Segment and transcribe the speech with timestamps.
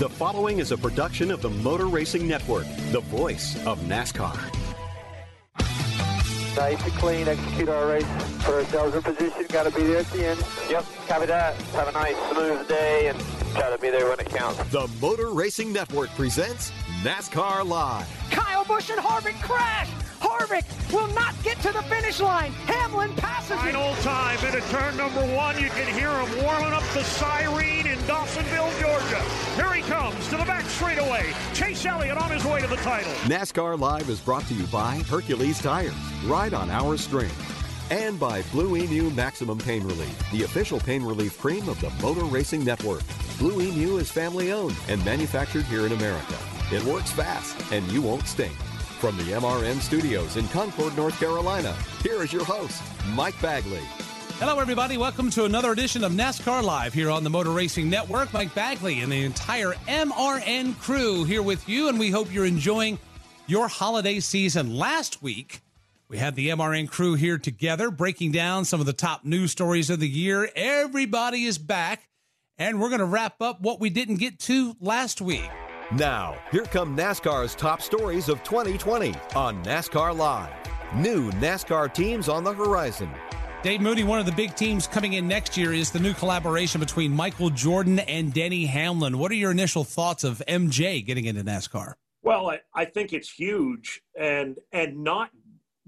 [0.00, 4.34] The following is a production of the Motor Racing Network, the voice of NASCAR.
[6.56, 8.06] Nice and clean, execute our race.
[8.38, 10.42] Put ourselves in position, got to be there at the end.
[10.70, 11.54] Yep, copy that.
[11.72, 13.20] Have a nice, smooth day and
[13.52, 14.56] try to be there when it counts.
[14.70, 18.08] The Motor Racing Network presents NASCAR Live.
[18.30, 19.90] Kyle Busch and Harvick crash.
[20.30, 22.52] Harvick will not get to the finish line.
[22.66, 23.58] Hamlin passes him.
[23.58, 25.60] Final time into turn number one.
[25.60, 29.20] You can hear him warming up the siren in Dawsonville, Georgia.
[29.56, 31.32] Here he comes to the back straightaway.
[31.52, 33.12] Chase Elliott on his way to the title.
[33.24, 35.94] NASCAR Live is brought to you by Hercules Tires.
[36.24, 37.30] Ride on our string.
[37.90, 42.24] And by Blue Emu Maximum Pain Relief, the official pain relief cream of the Motor
[42.26, 43.02] Racing Network.
[43.36, 46.38] Blue Emu is family owned and manufactured here in America.
[46.72, 48.54] It works fast and you won't stink.
[49.00, 52.82] From the MRN studios in Concord, North Carolina, here is your host,
[53.14, 53.80] Mike Bagley.
[54.38, 54.98] Hello, everybody.
[54.98, 58.30] Welcome to another edition of NASCAR Live here on the Motor Racing Network.
[58.34, 62.98] Mike Bagley and the entire MRN crew here with you, and we hope you're enjoying
[63.46, 64.76] your holiday season.
[64.76, 65.62] Last week,
[66.08, 69.88] we had the MRN crew here together breaking down some of the top news stories
[69.88, 70.50] of the year.
[70.54, 72.06] Everybody is back,
[72.58, 75.48] and we're going to wrap up what we didn't get to last week.
[75.96, 80.52] Now, here come NASCAR's top stories of 2020 on NASCAR Live.
[80.94, 83.10] New NASCAR teams on the horizon.
[83.64, 86.80] Dave Mooney, one of the big teams coming in next year is the new collaboration
[86.80, 89.18] between Michael Jordan and Denny Hamlin.
[89.18, 91.94] What are your initial thoughts of MJ getting into NASCAR?
[92.22, 95.30] Well, I, I think it's huge and and not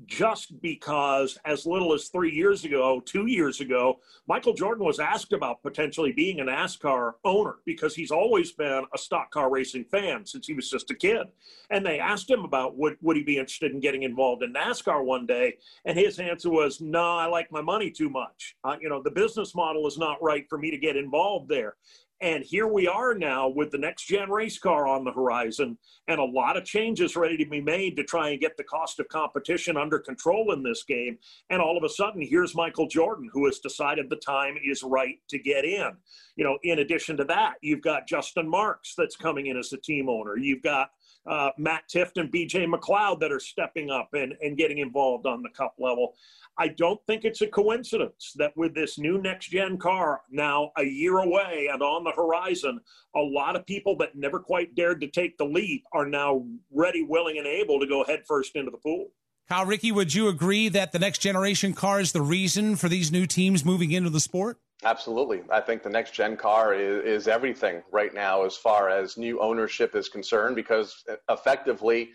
[0.07, 5.33] just because as little as three years ago, two years ago, Michael Jordan was asked
[5.33, 10.25] about potentially being a NASCAR owner because he's always been a stock car racing fan
[10.27, 11.27] since he was just a kid.
[11.71, 15.05] And they asked him about would, would he be interested in getting involved in NASCAR
[15.05, 15.59] one day.
[15.85, 18.57] And his answer was, no, I like my money too much.
[18.65, 21.77] Uh, you know, the business model is not right for me to get involved there.
[22.23, 26.21] And here we are now with the next gen race car on the horizon and
[26.21, 29.09] a lot of changes ready to be made to try and get the cost of
[29.09, 31.19] competition under control in this game.
[31.51, 35.19] And all of a sudden, here's Michael Jordan, who has decided the time is right
[35.31, 35.91] to get in.
[36.37, 39.79] You know, in addition to that, you've got Justin Marks that's coming in as a
[39.79, 40.37] team owner.
[40.37, 40.91] You've got
[41.27, 45.43] uh, Matt Tifft and BJ McLeod that are stepping up and, and getting involved on
[45.43, 46.15] the cup level.
[46.59, 50.85] I don't think it's a coincidence that with this new next gen car now a
[50.85, 52.81] year away and on the horizon,
[53.15, 57.03] a lot of people that never quite dared to take the leap are now ready,
[57.03, 59.09] willing, and able to go headfirst into the pool.
[59.49, 63.11] Kyle Rickey, would you agree that the next generation car is the reason for these
[63.11, 64.59] new teams moving into the sport?
[64.85, 65.43] Absolutely.
[65.51, 69.41] I think the next gen car is, is everything right now as far as new
[69.41, 72.11] ownership is concerned because effectively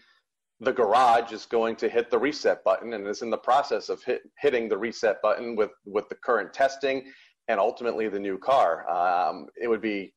[0.59, 4.03] the garage is going to hit the reset button and is in the process of
[4.03, 7.05] hit, hitting the reset button with, with the current testing
[7.47, 8.89] and ultimately the new car.
[8.89, 10.13] Um, it would be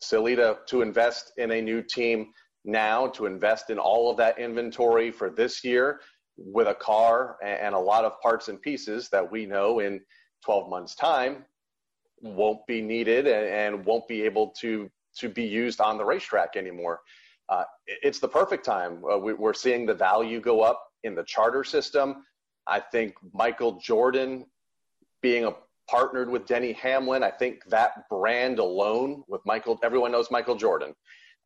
[0.00, 2.28] silly to, to invest in a new team
[2.64, 6.00] now, to invest in all of that inventory for this year
[6.36, 10.00] with a car and, and a lot of parts and pieces that we know in
[10.44, 11.44] 12 months' time
[12.24, 16.56] won't be needed and, and won't be able to, to be used on the racetrack
[16.56, 17.00] anymore
[17.48, 19.02] uh, it's the perfect time.
[19.04, 22.24] Uh, we, are seeing the value go up in the charter system.
[22.66, 24.46] I think Michael Jordan
[25.20, 25.54] being a
[25.88, 30.94] partnered with Denny Hamlin, I think that brand alone with Michael, everyone knows Michael Jordan.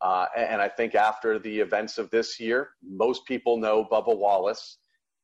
[0.01, 4.79] Uh, and I think after the events of this year, most people know Bubba Wallace.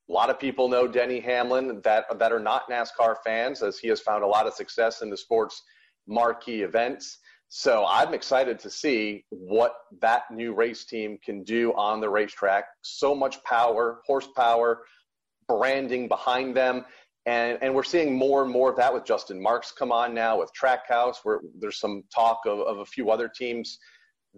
[0.08, 3.88] A lot of people know Denny Hamlin that, that are not NASCAR fans, as he
[3.88, 5.62] has found a lot of success in the sports
[6.06, 7.18] marquee events.
[7.48, 12.64] So I'm excited to see what that new race team can do on the racetrack.
[12.82, 14.82] So much power, horsepower,
[15.48, 16.84] branding behind them.
[17.26, 20.38] And, and we're seeing more and more of that with Justin Marks come on now
[20.38, 23.78] with Trackhouse, where there's some talk of, of a few other teams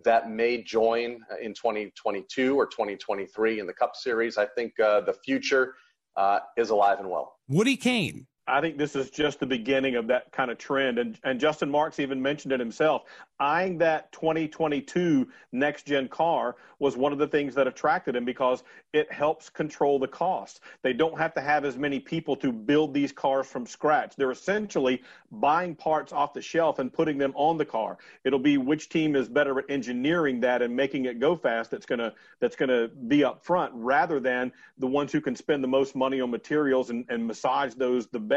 [0.04, 4.36] that may join in 2022 or 2023 in the Cup Series.
[4.36, 5.74] I think uh, the future
[6.16, 7.36] uh, is alive and well.
[7.48, 10.98] Woody Cain I think this is just the beginning of that kind of trend.
[10.98, 13.04] And, and Justin Marks even mentioned it himself.
[13.40, 18.62] Eyeing that 2022 next gen car was one of the things that attracted him because
[18.92, 20.60] it helps control the cost.
[20.82, 24.14] They don't have to have as many people to build these cars from scratch.
[24.16, 25.02] They're essentially
[25.32, 27.98] buying parts off the shelf and putting them on the car.
[28.24, 31.86] It'll be which team is better at engineering that and making it go fast that's
[31.86, 35.68] going to that's to be up front rather than the ones who can spend the
[35.68, 38.35] most money on materials and, and massage those the best.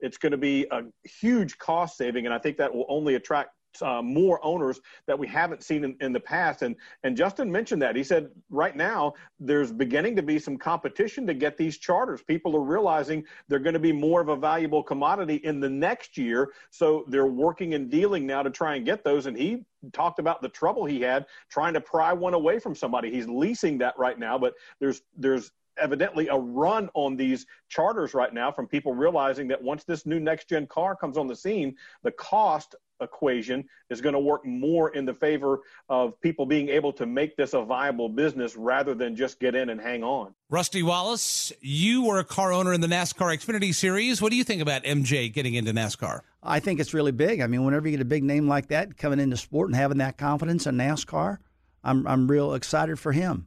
[0.00, 3.50] It's going to be a huge cost saving and I think that will only attract
[3.82, 6.62] uh, more owners that we haven't seen in, in, the past.
[6.62, 11.26] And and Justin mentioned that he said right now there's beginning to be some competition
[11.26, 12.22] to get these charters.
[12.22, 16.16] People are realizing they're going to be more of a valuable commodity in the next
[16.16, 19.26] year, so they're working and dealing now to try and get those.
[19.26, 23.10] And he talked about the trouble he had trying to pry one away from somebody.
[23.10, 28.32] He's leasing that right now, but there's there's evidently a run on these charters right
[28.32, 31.74] now from people realizing that once this new next gen car comes on the scene,
[32.02, 36.92] the cost equation is going to work more in the favor of people being able
[36.92, 40.34] to make this a viable business rather than just get in and hang on.
[40.48, 44.22] Rusty Wallace, you were a car owner in the NASCAR Xfinity Series.
[44.22, 46.20] What do you think about MJ getting into NASCAR?
[46.42, 47.40] I think it's really big.
[47.40, 49.98] I mean, whenever you get a big name like that coming into sport and having
[49.98, 51.38] that confidence in NASCAR,
[51.84, 53.46] I'm I'm real excited for him.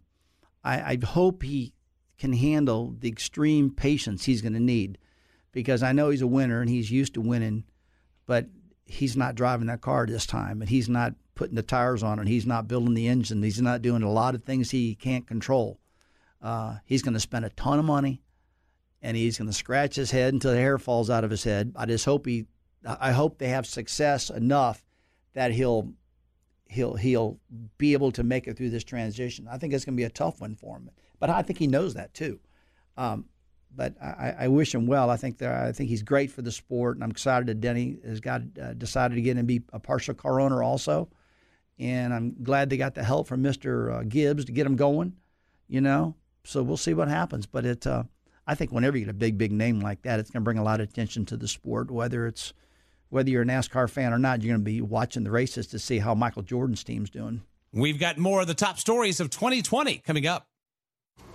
[0.63, 1.73] I, I hope he
[2.19, 4.97] can handle the extreme patience he's going to need
[5.51, 7.63] because I know he's a winner and he's used to winning,
[8.27, 8.47] but
[8.85, 12.27] he's not driving that car this time, and he's not putting the tires on, and
[12.27, 13.41] he's not building the engine.
[13.41, 15.79] He's not doing a lot of things he can't control.
[16.41, 18.21] Uh, he's going to spend a ton of money,
[19.01, 21.73] and he's going to scratch his head until the hair falls out of his head.
[21.75, 22.45] I just hope he,
[22.85, 24.83] I hope they have success enough
[25.33, 25.93] that he'll,
[26.65, 27.39] he'll, he'll
[27.77, 29.47] be able to make it through this transition.
[29.49, 30.89] I think it's going to be a tough one for him,
[31.19, 32.39] but I think he knows that too.
[32.97, 33.25] Um,
[33.75, 35.09] but I, I, wish him well.
[35.09, 38.19] I think I think he's great for the sport, and I'm excited that Denny has
[38.19, 41.09] got uh, decided to get and be a partial car owner also.
[41.77, 43.93] And I'm glad they got the help from Mr.
[43.93, 45.13] Uh, Gibbs to get him going.
[45.67, 47.45] You know, so we'll see what happens.
[47.45, 48.03] But it, uh,
[48.47, 50.57] I think whenever you get a big, big name like that, it's going to bring
[50.57, 51.91] a lot of attention to the sport.
[51.91, 52.53] Whether it's
[53.09, 55.79] whether you're a NASCAR fan or not, you're going to be watching the races to
[55.79, 57.43] see how Michael Jordan's team's doing.
[57.71, 60.48] We've got more of the top stories of 2020 coming up.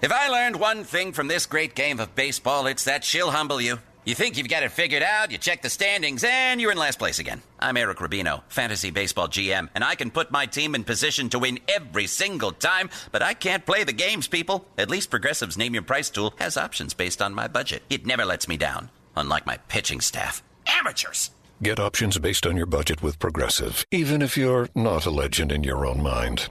[0.04, 3.58] If I learned one thing from this great game of baseball, it's that she'll humble
[3.58, 3.78] you.
[4.04, 6.98] You think you've got it figured out, you check the standings, and you're in last
[6.98, 7.40] place again.
[7.58, 11.38] I'm Eric Rubino, Fantasy Baseball GM, and I can put my team in position to
[11.38, 14.66] win every single time, but I can't play the games, people.
[14.76, 17.82] At least Progressive's Name Your Price tool has options based on my budget.
[17.88, 20.42] It never lets me down, unlike my pitching staff.
[20.66, 21.30] Amateurs!
[21.62, 25.64] Get options based on your budget with Progressive, even if you're not a legend in
[25.64, 26.50] your own mind.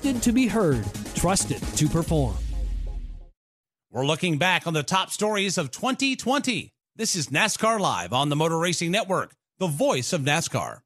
[0.00, 2.34] Trusted to be heard, trusted to perform.
[3.90, 6.72] We're looking back on the top stories of 2020.
[6.96, 10.78] This is NASCAR Live on the Motor Racing Network, the voice of NASCAR.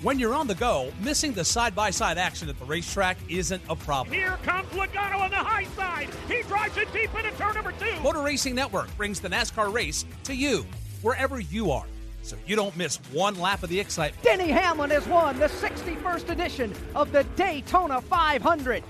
[0.00, 3.60] When you're on the go, missing the side by side action at the racetrack isn't
[3.68, 4.14] a problem.
[4.14, 6.08] Here comes Logano on the high side.
[6.26, 8.00] He drives it deep into turn number two.
[8.00, 10.64] Motor Racing Network brings the NASCAR race to you,
[11.02, 11.84] wherever you are
[12.26, 14.22] so you don't miss one lap of the excitement.
[14.22, 18.82] Denny Hamlin has won the 61st edition of the Daytona 500.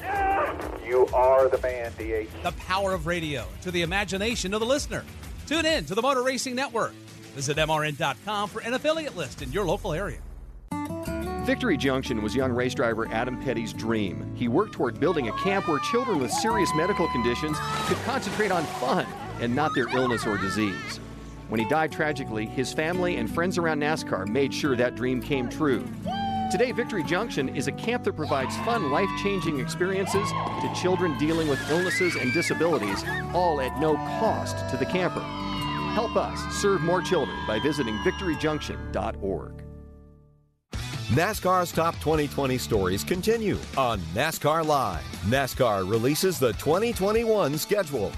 [0.85, 2.31] You are the man, DH.
[2.43, 5.05] The power of radio to the imagination of the listener.
[5.47, 6.93] Tune in to the Motor Racing Network.
[7.35, 10.19] Visit MRN.com for an affiliate list in your local area.
[11.45, 14.35] Victory Junction was young race driver Adam Petty's dream.
[14.35, 18.65] He worked toward building a camp where children with serious medical conditions could concentrate on
[18.65, 19.07] fun
[19.39, 20.99] and not their illness or disease.
[21.49, 25.49] When he died tragically, his family and friends around NASCAR made sure that dream came
[25.49, 25.87] true.
[26.51, 31.49] Today, Victory Junction is a camp that provides fun, life changing experiences to children dealing
[31.49, 35.21] with illnesses and disabilities, all at no cost to the camper.
[35.95, 39.63] Help us serve more children by visiting victoryjunction.org.
[41.11, 45.05] NASCAR's top 2020 stories continue on NASCAR Live.
[45.27, 48.11] NASCAR releases the 2021 schedule.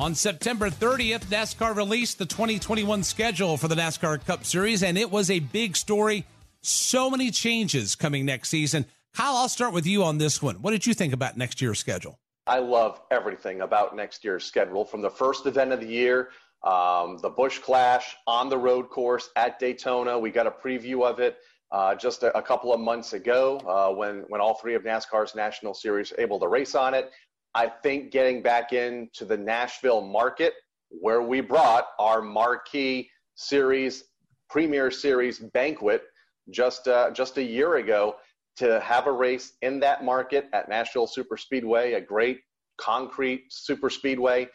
[0.00, 5.08] On September 30th, NASCAR released the 2021 schedule for the NASCAR Cup Series, and it
[5.08, 6.26] was a big story.
[6.62, 8.86] So many changes coming next season.
[9.14, 10.56] Kyle, I'll start with you on this one.
[10.56, 12.18] What did you think about next year's schedule?
[12.48, 16.30] I love everything about next year's schedule from the first event of the year,
[16.64, 20.18] um, the Busch Clash on the road course at Daytona.
[20.18, 21.38] We got a preview of it
[21.74, 25.34] uh, just a, a, couple of months ago uh, when, when all three of NASCAR's
[25.34, 27.10] national series able to race on it.
[27.54, 30.54] I think getting back into the Nashville market
[30.88, 34.04] where we brought our marquee series,
[34.50, 36.02] premier series banquet
[36.50, 38.16] just, uh, just a year ago
[38.56, 42.40] to have a race in that market at Nashville Super Speedway, a great
[42.76, 44.48] concrete super speedway.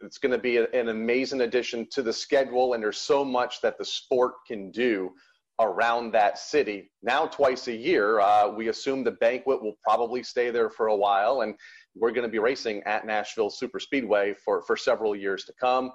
[0.00, 3.78] It's going to be an amazing addition to the schedule, and there's so much that
[3.78, 5.12] the sport can do
[5.60, 6.90] around that city.
[7.02, 10.96] Now, twice a year, uh, we assume the banquet will probably stay there for a
[10.96, 11.54] while, and
[11.94, 15.92] we're going to be racing at Nashville Super Speedway for, for several years to come.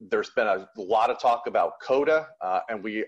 [0.00, 3.04] There's been a lot of talk about COTA, uh, and we,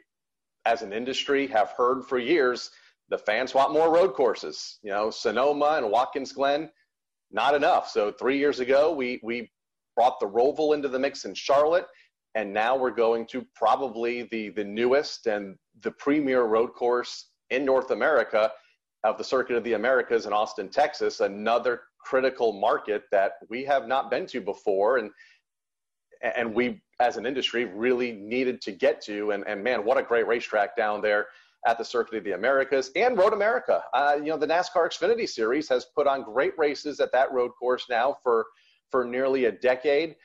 [0.64, 2.70] as an industry, have heard for years
[3.08, 4.78] the fans want more road courses.
[4.82, 6.70] You know, Sonoma and Watkins Glen,
[7.30, 7.88] not enough.
[7.88, 9.50] So three years ago, we we
[9.96, 11.86] brought the Roval into the mix in Charlotte,
[12.34, 17.64] and now we're going to probably the the newest and the premier road course in
[17.64, 18.50] North America
[19.04, 23.86] of the Circuit of the Americas in Austin, Texas, another critical market that we have
[23.86, 25.10] not been to before, and
[26.22, 29.32] and we as an industry really needed to get to.
[29.32, 31.26] And and man, what a great racetrack down there
[31.66, 33.82] at the Circuit of the Americas and Road America.
[33.94, 37.52] Uh, you know, the NASCAR Xfinity Series has put on great races at that road
[37.58, 38.46] course now for
[38.90, 40.16] for nearly a decade,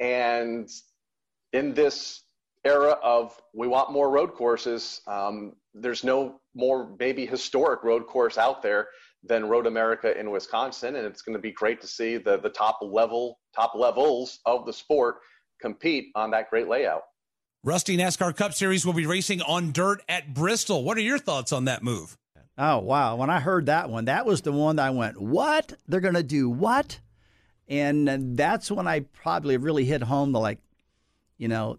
[0.00, 0.70] and
[1.52, 2.22] in this
[2.64, 8.38] era of we want more road courses, um, there's no more maybe historic road course
[8.38, 8.88] out there
[9.28, 12.50] than Road America in Wisconsin, and it's going to be great to see the the
[12.50, 15.16] top level top levels of the sport
[15.60, 17.02] compete on that great layout.
[17.64, 20.84] Rusty NASCAR Cup Series will be racing on dirt at Bristol.
[20.84, 22.16] What are your thoughts on that move?
[22.58, 23.16] Oh, wow.
[23.16, 25.72] When I heard that one, that was the one that I went, What?
[25.88, 27.00] They're going to do what?
[27.68, 30.60] And that's when I probably really hit home the like,
[31.36, 31.78] you know,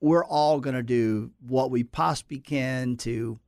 [0.00, 3.38] we're all going to do what we possibly can to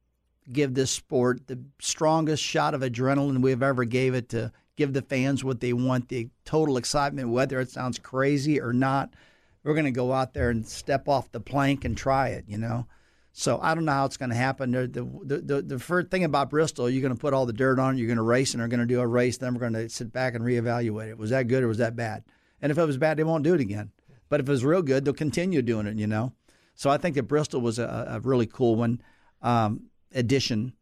[0.52, 5.02] give this sport the strongest shot of adrenaline we've ever gave it to give the
[5.02, 9.14] fans what they want, the total excitement, whether it sounds crazy or not
[9.62, 12.58] we're going to go out there and step off the plank and try it, you
[12.58, 12.86] know.
[13.32, 14.72] So I don't know how it's going to happen.
[14.72, 17.78] The, the, the, the first thing about Bristol, you're going to put all the dirt
[17.78, 19.38] on, you're going to race, and they're going to do a race.
[19.38, 21.18] Then we're going to sit back and reevaluate it.
[21.18, 22.24] Was that good or was that bad?
[22.60, 23.92] And if it was bad, they won't do it again.
[24.28, 26.32] But if it was real good, they'll continue doing it, you know.
[26.74, 29.00] So I think that Bristol was a, a really cool one
[29.42, 30.74] um, addition.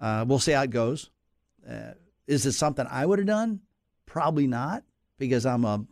[0.00, 1.10] Uh, we'll see how it goes.
[1.68, 1.92] Uh,
[2.26, 3.60] is it something I would have done?
[4.06, 4.84] Probably not,
[5.18, 5.84] because I'm a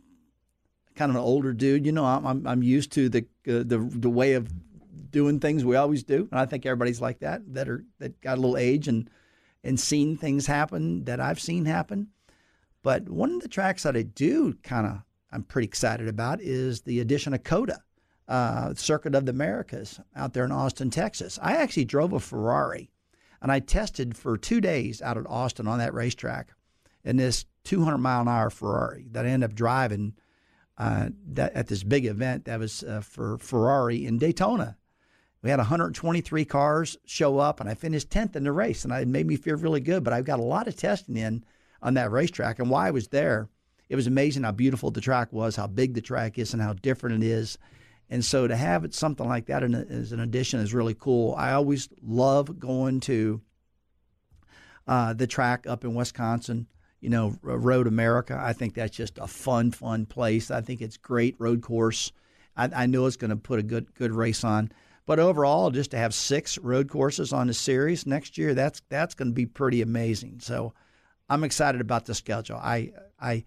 [0.95, 1.85] kind of an older dude.
[1.85, 4.51] You know, I'm I'm, I'm used to the uh, the the way of
[5.11, 8.37] doing things we always do, and I think everybody's like that that are that got
[8.37, 9.09] a little age and
[9.63, 12.09] and seen things happen that I've seen happen.
[12.81, 16.81] But one of the tracks that I do kind of I'm pretty excited about is
[16.81, 17.79] the addition of COTA,
[18.29, 21.39] uh, Circuit of the Americas, out there in Austin, Texas.
[21.41, 22.91] I actually drove a Ferrari,
[23.41, 26.49] and I tested for two days out at Austin on that racetrack
[27.03, 30.13] in this 200 mile an hour Ferrari that I ended up driving
[30.77, 34.77] uh, that, at this big event that was uh, for Ferrari in Daytona.
[35.41, 39.07] We had 123 cars show up, and I finished 10th in the race, and it
[39.07, 40.03] made me feel really good.
[40.03, 41.43] But I've got a lot of testing in
[41.81, 43.49] on that racetrack, and why I was there,
[43.87, 46.73] it was amazing how beautiful the track was, how big the track is, and how
[46.73, 47.57] different it is.
[48.09, 51.35] And so to have it, something like that as an addition is really cool.
[51.37, 53.41] I always love going to
[54.87, 56.67] uh, the track up in Wisconsin
[57.01, 58.39] you know, Road America.
[58.41, 60.51] I think that's just a fun, fun place.
[60.51, 62.11] I think it's great road course.
[62.57, 64.71] I, I know it's going to put a good, good race on.
[65.05, 69.15] But overall, just to have six road courses on the series next year, that's that's
[69.15, 70.39] going to be pretty amazing.
[70.39, 70.73] So,
[71.27, 72.57] I'm excited about the schedule.
[72.57, 73.43] I I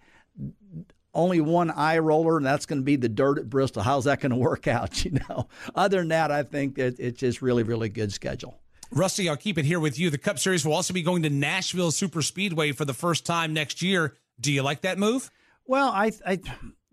[1.13, 3.83] only one eye roller, and that's going to be the dirt at Bristol.
[3.83, 5.03] How's that going to work out?
[5.05, 8.59] You know, other than that, I think that it's just really, really good schedule.
[8.91, 10.09] Rusty, I'll keep it here with you.
[10.09, 13.53] The Cup Series will also be going to Nashville Super Speedway for the first time
[13.53, 14.15] next year.
[14.39, 15.31] Do you like that move?
[15.65, 16.39] Well, I, I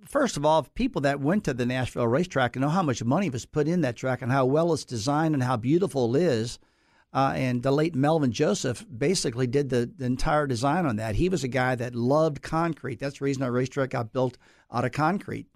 [0.07, 3.31] first of all, people that went to the Nashville racetrack and know how much money
[3.31, 6.59] was put in that track and how well it's designed and how beautiful it is.
[7.13, 11.17] Uh, and the late Melvin Joseph basically did the, the, entire design on that.
[11.17, 13.01] He was a guy that loved concrete.
[13.01, 14.39] That's the reason our racetrack got built
[14.73, 15.49] out of concrete.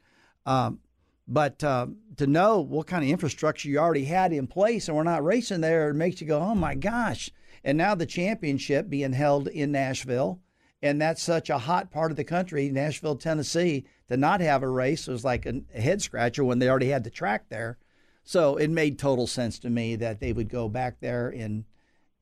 [0.47, 0.81] Um,
[1.29, 5.05] but uh, to know what kind of infrastructure you already had in place and we're
[5.05, 7.31] not racing there, it makes you go, oh my gosh.
[7.63, 10.41] And now the championship being held in Nashville,
[10.83, 14.69] and that's such a hot part of the country, Nashville, Tennessee, to not have a
[14.69, 17.79] race was like a head scratcher when they already had the track there.
[18.25, 21.65] So it made total sense to me that they would go back there and,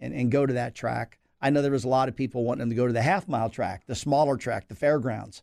[0.01, 1.19] and, and go to that track.
[1.41, 3.29] I know there was a lot of people wanting them to go to the half
[3.29, 5.43] mile track, the smaller track, the fairgrounds.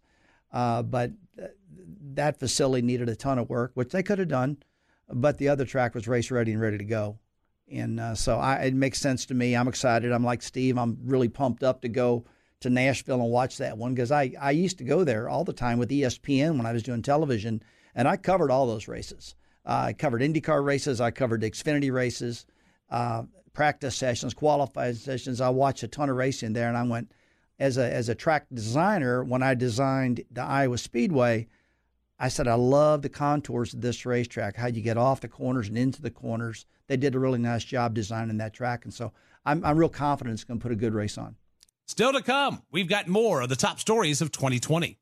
[0.51, 1.11] Uh, but
[2.13, 4.57] that facility needed a ton of work, which they could have done.
[5.09, 7.19] But the other track was race ready and ready to go.
[7.71, 9.55] And uh, so I, it makes sense to me.
[9.55, 10.11] I'm excited.
[10.11, 10.77] I'm like Steve.
[10.77, 12.25] I'm really pumped up to go
[12.61, 15.53] to Nashville and watch that one because I, I used to go there all the
[15.53, 17.63] time with ESPN when I was doing television,
[17.95, 19.35] and I covered all those races.
[19.69, 20.99] I covered IndyCar races.
[20.99, 22.45] I covered Xfinity races,
[22.89, 23.23] uh,
[23.53, 25.39] practice sessions, qualified sessions.
[25.39, 27.11] I watched a ton of racing there, and I went
[27.59, 31.47] as a as a track designer when I designed the Iowa Speedway.
[32.17, 35.69] I said I love the contours of this racetrack, how you get off the corners
[35.69, 36.65] and into the corners.
[36.87, 39.13] They did a really nice job designing that track, and so
[39.45, 41.35] I'm I'm real confident it's going to put a good race on.
[41.85, 44.97] Still to come, we've got more of the top stories of 2020.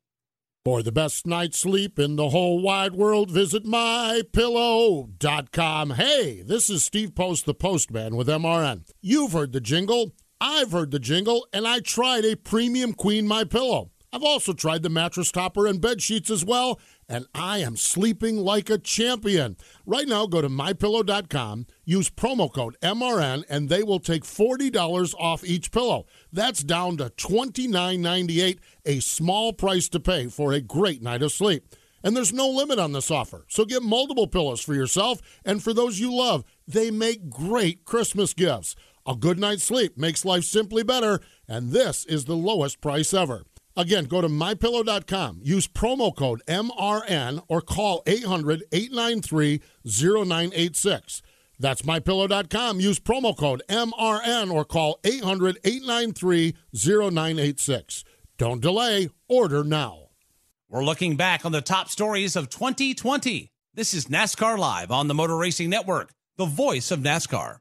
[0.64, 5.90] For the best night's sleep in the whole wide world, visit mypillow.com.
[5.90, 8.82] Hey, this is Steve Post, the postman with MRN.
[9.00, 10.12] You've heard the jingle.
[10.40, 13.90] I've heard the jingle, and I tried a premium queen my pillow.
[14.12, 18.36] I've also tried the mattress topper and bed sheets as well, and I am sleeping
[18.36, 19.56] like a champion.
[19.86, 25.44] Right now, go to mypillow.com, use promo code MRN, and they will take $40 off
[25.44, 26.06] each pillow.
[26.32, 31.64] That's down to $29.98, a small price to pay for a great night of sleep.
[32.04, 33.44] And there's no limit on this offer.
[33.48, 36.44] So get multiple pillows for yourself and for those you love.
[36.66, 38.76] They make great Christmas gifts.
[39.06, 43.44] A good night's sleep makes life simply better, and this is the lowest price ever.
[43.78, 51.22] Again, go to mypillow.com, use promo code MRN, or call 800 893 0986.
[51.60, 52.80] That's mypillow.com.
[52.80, 58.04] Use promo code MRN or call 800 893 0986.
[58.36, 60.08] Don't delay, order now.
[60.68, 63.52] We're looking back on the top stories of 2020.
[63.74, 67.58] This is NASCAR Live on the Motor Racing Network, the voice of NASCAR.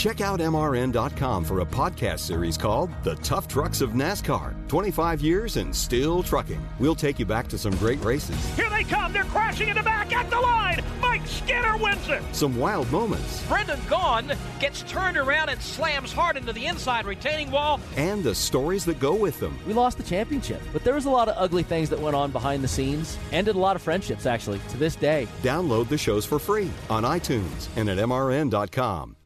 [0.00, 5.58] Check out MRN.com for a podcast series called The Tough Trucks of NASCAR 25 years
[5.58, 6.66] and still trucking.
[6.78, 8.42] We'll take you back to some great races.
[8.56, 9.12] Here they come.
[9.12, 10.82] They're crashing in the back at the line.
[11.02, 12.22] Mike Skinner wins it.
[12.32, 13.46] Some wild moments.
[13.46, 17.78] Brendan Gaughan gets turned around and slams hard into the inside retaining wall.
[17.98, 19.58] And the stories that go with them.
[19.66, 22.30] We lost the championship, but there was a lot of ugly things that went on
[22.30, 23.18] behind the scenes.
[23.32, 25.28] Ended a lot of friendships, actually, to this day.
[25.42, 29.16] Download the shows for free on iTunes and at MRN.com.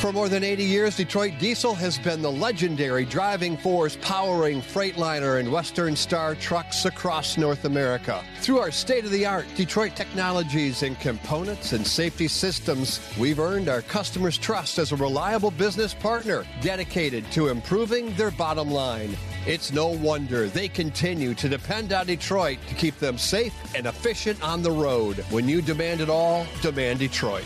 [0.00, 5.40] For more than 80 years, Detroit Diesel has been the legendary driving force powering Freightliner
[5.40, 8.22] and Western Star trucks across North America.
[8.40, 13.68] Through our state of the art Detroit technologies and components and safety systems, we've earned
[13.68, 19.16] our customers' trust as a reliable business partner dedicated to improving their bottom line.
[19.46, 24.42] It's no wonder they continue to depend on Detroit to keep them safe and efficient
[24.42, 25.18] on the road.
[25.30, 27.44] When you demand it all, demand Detroit.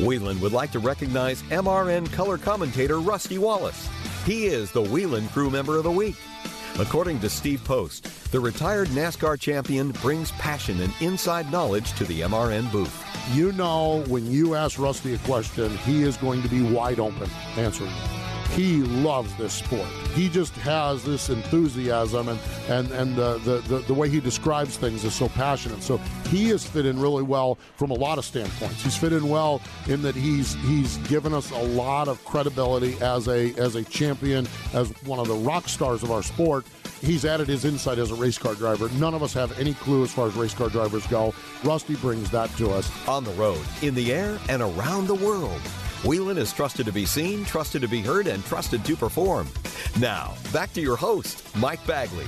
[0.00, 3.88] Whelen would like to recognize MRN color commentator Rusty Wallace.
[4.24, 6.16] He is the Whelen Crew Member of the Week.
[6.78, 12.22] According to Steve Post, the retired NASCAR champion brings passion and inside knowledge to the
[12.22, 13.04] MRN booth.
[13.34, 17.28] You know, when you ask Rusty a question, he is going to be wide open
[17.56, 18.19] answering it
[18.50, 19.86] he loves this sport.
[20.14, 24.76] He just has this enthusiasm, and and and uh, the, the the way he describes
[24.76, 25.82] things is so passionate.
[25.82, 28.82] So he has fit in really well from a lot of standpoints.
[28.82, 33.28] He's fit in well in that he's he's given us a lot of credibility as
[33.28, 36.66] a as a champion, as one of the rock stars of our sport.
[37.00, 38.90] He's added his insight as a race car driver.
[38.90, 41.32] None of us have any clue as far as race car drivers go.
[41.64, 42.90] Rusty brings that to us.
[43.08, 45.60] On the road, in the air, and around the world.
[46.04, 49.46] Whelen is trusted to be seen, trusted to be heard, and trusted to perform.
[49.98, 52.24] Now, back to your host, Mike Bagley.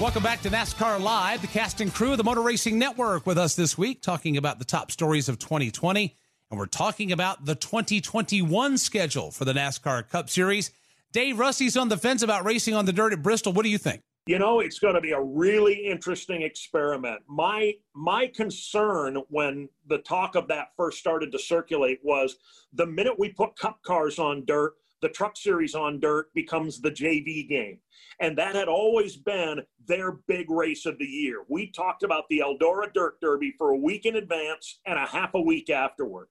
[0.00, 3.36] Welcome back to NASCAR Live, the cast and crew of the Motor Racing Network with
[3.36, 6.16] us this week, talking about the top stories of 2020.
[6.50, 10.70] And we're talking about the 2021 schedule for the NASCAR Cup Series.
[11.10, 13.52] Dave Rusty's on the fence about racing on the dirt at Bristol.
[13.52, 14.02] What do you think?
[14.26, 17.22] You know, it's going to be a really interesting experiment.
[17.26, 22.36] My my concern when the talk of that first started to circulate was
[22.72, 26.92] the minute we put cup cars on dirt, the truck series on dirt becomes the
[26.92, 27.78] JV game.
[28.20, 31.42] And that had always been their big race of the year.
[31.48, 35.34] We talked about the Eldora Dirt Derby for a week in advance and a half
[35.34, 36.28] a week afterward.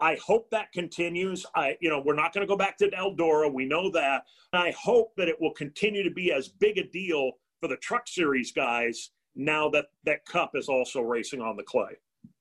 [0.00, 1.46] I hope that continues.
[1.54, 3.52] I, you know, we're not going to go back to Eldora.
[3.52, 4.24] We know that.
[4.52, 8.06] I hope that it will continue to be as big a deal for the Truck
[8.06, 11.96] Series guys now that that Cup is also racing on the clay.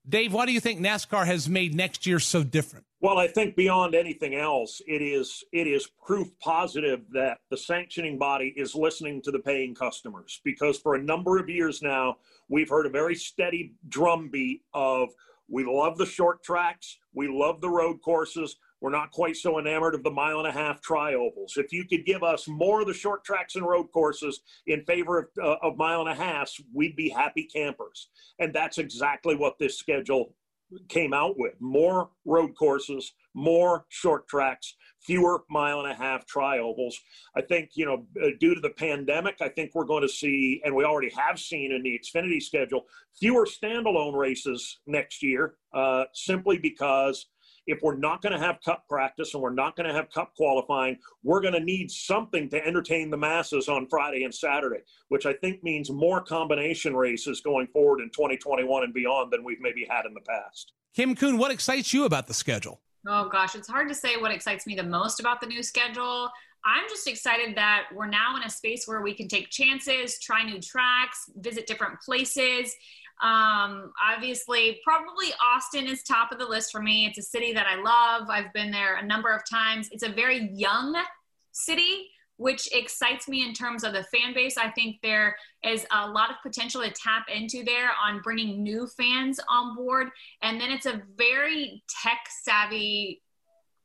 [0.07, 2.85] Dave, why do you think NASCAR has made next year so different?
[3.01, 8.17] Well, I think beyond anything else, it is it is proof positive that the sanctioning
[8.17, 12.17] body is listening to the paying customers because for a number of years now,
[12.49, 15.09] we've heard a very steady drumbeat of
[15.49, 16.97] we love the short tracks.
[17.13, 20.51] We love the road courses, We're not quite so enamored of the mile and a
[20.51, 21.53] half tri-ovals.
[21.57, 25.19] If you could give us more of the short tracks and road courses in favor
[25.19, 28.09] of, uh, of mile and a halves, we'd be happy campers.
[28.39, 30.35] And that's exactly what this schedule
[30.89, 36.99] came out with more road courses, more short tracks, fewer mile and a half tri-ovals.
[37.35, 40.61] I think, you know, uh, due to the pandemic, I think we're going to see,
[40.65, 42.85] and we already have seen in the Xfinity schedule,
[43.19, 47.27] fewer standalone races next year, uh, simply because
[47.67, 50.33] if we're not going to have cup practice and we're not going to have cup
[50.35, 55.25] qualifying, we're going to need something to entertain the masses on Friday and Saturday, which
[55.25, 59.85] I think means more combination races going forward in 2021 and beyond than we've maybe
[59.89, 60.73] had in the past.
[60.95, 62.81] Kim Coon, what excites you about the schedule?
[63.07, 66.29] Oh gosh, it's hard to say what excites me the most about the new schedule.
[66.65, 70.43] I'm just excited that we're now in a space where we can take chances, try
[70.43, 72.73] new tracks, visit different places.
[73.21, 77.05] Um, obviously, probably Austin is top of the list for me.
[77.05, 78.29] It's a city that I love.
[78.29, 79.89] I've been there a number of times.
[79.91, 80.95] It's a very young
[81.51, 84.57] city, which excites me in terms of the fan base.
[84.57, 88.87] I think there is a lot of potential to tap into there on bringing new
[88.97, 90.09] fans on board.
[90.41, 93.21] And then it's a very tech savvy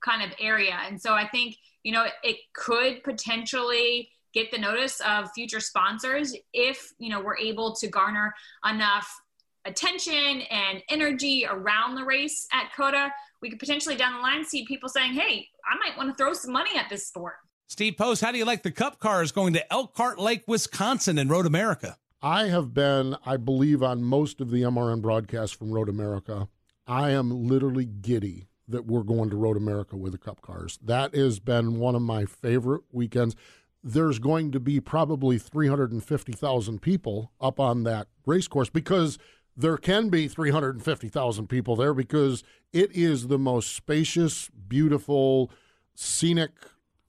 [0.05, 0.77] kind of area.
[0.87, 6.37] And so I think, you know, it could potentially get the notice of future sponsors
[6.53, 8.35] if you know we're able to garner
[8.69, 9.09] enough
[9.65, 14.65] attention and energy around the race at COTA we could potentially down the line see
[14.67, 18.21] people saying, "Hey, I might want to throw some money at this sport." Steve Post,
[18.21, 21.97] how do you like the Cup cars going to Elkhart Lake, Wisconsin, and Road America?
[22.21, 26.49] I have been, I believe, on most of the MRN broadcasts from Road America.
[26.87, 30.79] I am literally giddy that we're going to Road America with the Cup cars.
[30.83, 33.37] That has been one of my favorite weekends
[33.83, 39.19] there's going to be probably 350,000 people up on that race course because
[39.57, 45.51] there can be 350,000 people there because it is the most spacious, beautiful,
[45.95, 46.53] scenic,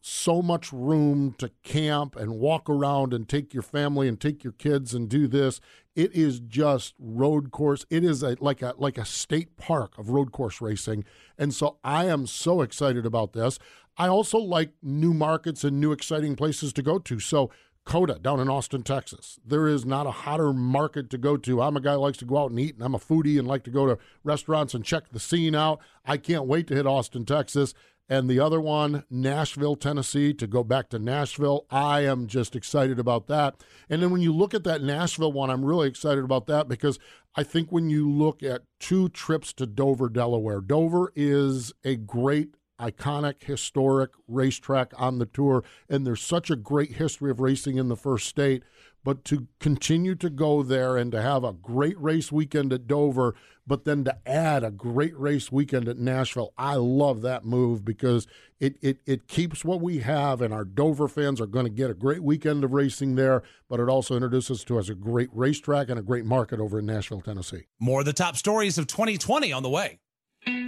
[0.02, 4.54] so much room to camp and walk around and take your family and take your
[4.54, 5.62] kids and do this.
[5.96, 7.86] It is just road course.
[7.90, 11.04] It is a, like a like a state park of road course racing.
[11.38, 13.60] And so I am so excited about this.
[13.98, 17.20] I also like new markets and new exciting places to go to.
[17.20, 17.52] So,
[17.84, 19.40] COTA down in Austin, Texas.
[19.46, 21.62] There is not a hotter market to go to.
[21.62, 23.48] I'm a guy who likes to go out and eat, and I'm a foodie and
[23.48, 25.80] like to go to restaurants and check the scene out.
[26.06, 27.74] I can't wait to hit Austin, Texas.
[28.08, 31.66] And the other one, Nashville, Tennessee, to go back to Nashville.
[31.72, 33.64] I am just excited about that.
[33.90, 37.00] And then when you look at that Nashville one, I'm really excited about that because
[37.36, 42.56] I think when you look at two trips to Dover, Delaware, Dover is a great
[42.82, 47.88] iconic, historic racetrack on the tour, and there's such a great history of racing in
[47.88, 48.64] the first state.
[49.04, 53.34] But to continue to go there and to have a great race weekend at Dover,
[53.66, 58.28] but then to add a great race weekend at Nashville, I love that move because
[58.60, 61.90] it, it, it keeps what we have, and our Dover fans are going to get
[61.90, 65.90] a great weekend of racing there, but it also introduces to us a great racetrack
[65.90, 67.66] and a great market over in Nashville, Tennessee.
[67.80, 70.00] More of the top stories of 2020 on the way.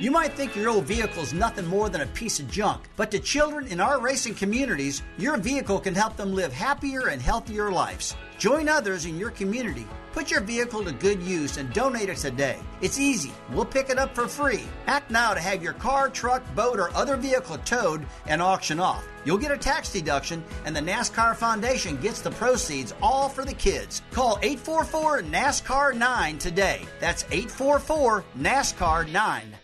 [0.04, 3.10] You might think your old vehicle is nothing more than a piece of junk, but
[3.12, 7.72] to children in our racing communities, your vehicle can help them live happier and healthier
[7.72, 8.14] lives.
[8.38, 9.88] Join others in your community.
[10.12, 12.60] Put your vehicle to good use and donate it today.
[12.82, 13.32] It's easy.
[13.54, 14.66] We'll pick it up for free.
[14.88, 19.08] Act now to have your car, truck, boat, or other vehicle towed and auctioned off.
[19.24, 23.54] You'll get a tax deduction, and the NASCAR Foundation gets the proceeds all for the
[23.54, 24.02] kids.
[24.12, 26.82] Call 844 NASCAR 9 today.
[27.00, 29.56] That's 844 NASCAR 9.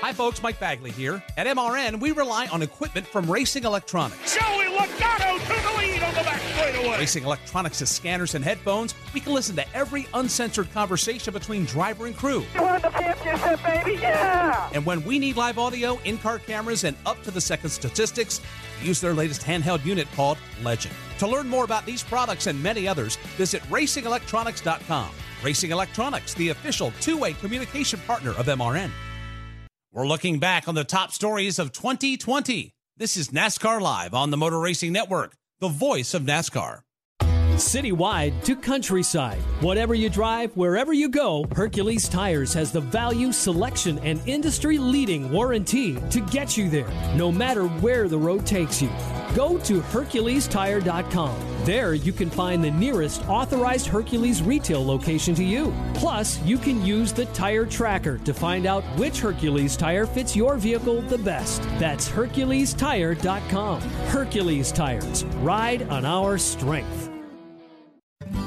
[0.00, 0.42] Hi, folks.
[0.42, 1.22] Mike Bagley here.
[1.36, 4.34] At MRN, we rely on equipment from Racing Electronics.
[4.34, 6.98] Joey Logano to the lead on the back straightaway.
[6.98, 8.94] Racing Electronics has scanners and headphones.
[9.14, 12.44] We can listen to every uncensored conversation between driver and crew.
[12.54, 13.98] You won the championship, baby!
[14.00, 14.68] Yeah!
[14.74, 18.42] And when we need live audio, in-car cameras, and up-to-the-second statistics,
[18.82, 20.94] use their latest handheld unit called Legend.
[21.20, 25.10] To learn more about these products and many others, visit racingelectronics.com.
[25.42, 28.90] Racing Electronics, the official two-way communication partner of MRN.
[29.94, 32.74] We're looking back on the top stories of 2020.
[32.96, 36.80] This is NASCAR Live on the Motor Racing Network, the voice of NASCAR.
[37.54, 39.38] Citywide to countryside.
[39.60, 45.30] Whatever you drive, wherever you go, Hercules Tires has the value, selection, and industry leading
[45.30, 48.88] warranty to get you there, no matter where the road takes you.
[49.34, 51.36] Go to HerculesTire.com.
[51.64, 55.72] There you can find the nearest authorized Hercules retail location to you.
[55.94, 60.56] Plus, you can use the tire tracker to find out which Hercules tire fits your
[60.56, 61.62] vehicle the best.
[61.78, 63.80] That's HerculesTire.com.
[63.80, 65.24] Hercules Tires.
[65.24, 67.13] Ride on our strength.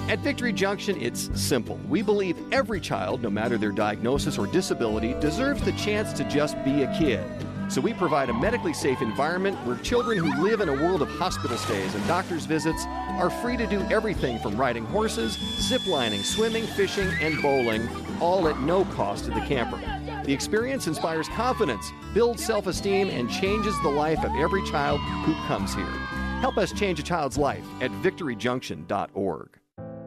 [0.10, 1.78] At Victory Junction, it's simple.
[1.90, 6.56] We believe every child, no matter their diagnosis or disability, deserves the chance to just
[6.64, 7.26] be a kid.
[7.70, 11.10] So we provide a medically safe environment where children who live in a world of
[11.10, 12.86] hospital stays and doctor's visits
[13.20, 17.88] are free to do everything from riding horses, ziplining, swimming, fishing, and bowling,
[18.22, 19.78] all at no cost to the camper.
[20.24, 25.34] The experience inspires confidence, builds self esteem, and changes the life of every child who
[25.48, 25.86] comes here.
[26.40, 29.57] Help us change a child's life at victoryjunction.org.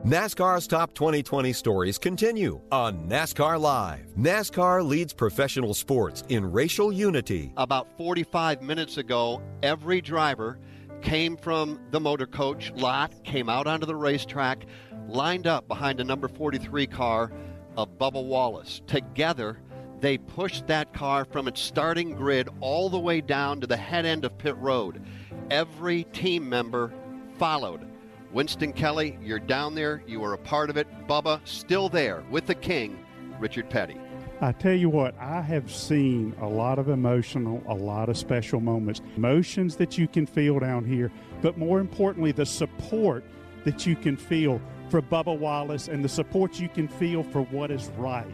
[0.04, 4.06] NASCAR's top 2020 stories continue on NASCAR Live.
[4.16, 7.52] NASCAR leads professional sports in racial unity.
[7.58, 10.58] About 45 minutes ago, every driver
[11.02, 14.64] came from the motor coach lot, came out onto the racetrack,
[15.06, 17.30] lined up behind a number 43 car
[17.76, 18.80] of Bubba Wallace.
[18.86, 19.60] Together,
[20.00, 24.06] they pushed that car from its starting grid all the way down to the head
[24.06, 25.04] end of pit road.
[25.50, 26.90] Every team member
[27.38, 27.89] followed.
[28.32, 30.02] Winston Kelley, you're down there.
[30.06, 30.86] You are a part of it.
[31.08, 33.04] Bubba, still there with the king,
[33.40, 33.96] Richard Petty.
[34.40, 38.60] I tell you what, I have seen a lot of emotional, a lot of special
[38.60, 41.10] moments, emotions that you can feel down here,
[41.42, 43.24] but more importantly, the support
[43.64, 47.70] that you can feel for Bubba Wallace and the support you can feel for what
[47.70, 48.32] is right.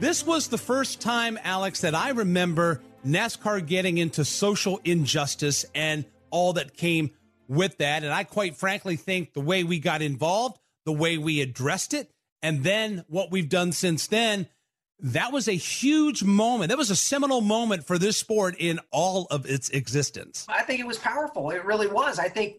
[0.00, 6.04] This was the first time, Alex, that I remember NASCAR getting into social injustice and
[6.30, 7.10] all that came
[7.48, 8.04] with that.
[8.04, 12.10] And I quite frankly think the way we got involved, the way we addressed it,
[12.42, 14.46] and then what we've done since then,
[15.00, 16.70] that was a huge moment.
[16.70, 20.44] That was a seminal moment for this sport in all of its existence.
[20.48, 21.50] I think it was powerful.
[21.50, 22.18] It really was.
[22.18, 22.56] I think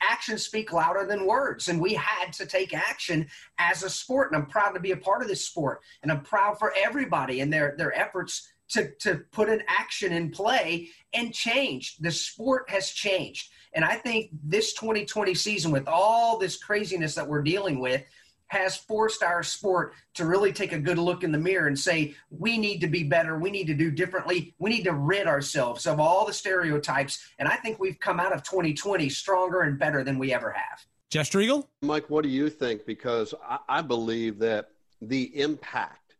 [0.00, 3.26] actions speak louder than words, and we had to take action
[3.58, 4.32] as a sport.
[4.32, 7.40] And I'm proud to be a part of this sport, and I'm proud for everybody
[7.40, 11.96] and their their efforts to to put an action in play and change.
[11.98, 13.50] The sport has changed.
[13.76, 18.02] And I think this 2020 season, with all this craziness that we're dealing with,
[18.46, 22.14] has forced our sport to really take a good look in the mirror and say,
[22.30, 23.38] we need to be better.
[23.38, 24.54] We need to do differently.
[24.58, 27.22] We need to rid ourselves of all the stereotypes.
[27.38, 30.86] And I think we've come out of 2020 stronger and better than we ever have.
[31.10, 31.66] Jeff Striegel?
[31.82, 32.86] Mike, what do you think?
[32.86, 34.70] Because I, I believe that
[35.02, 36.14] the impact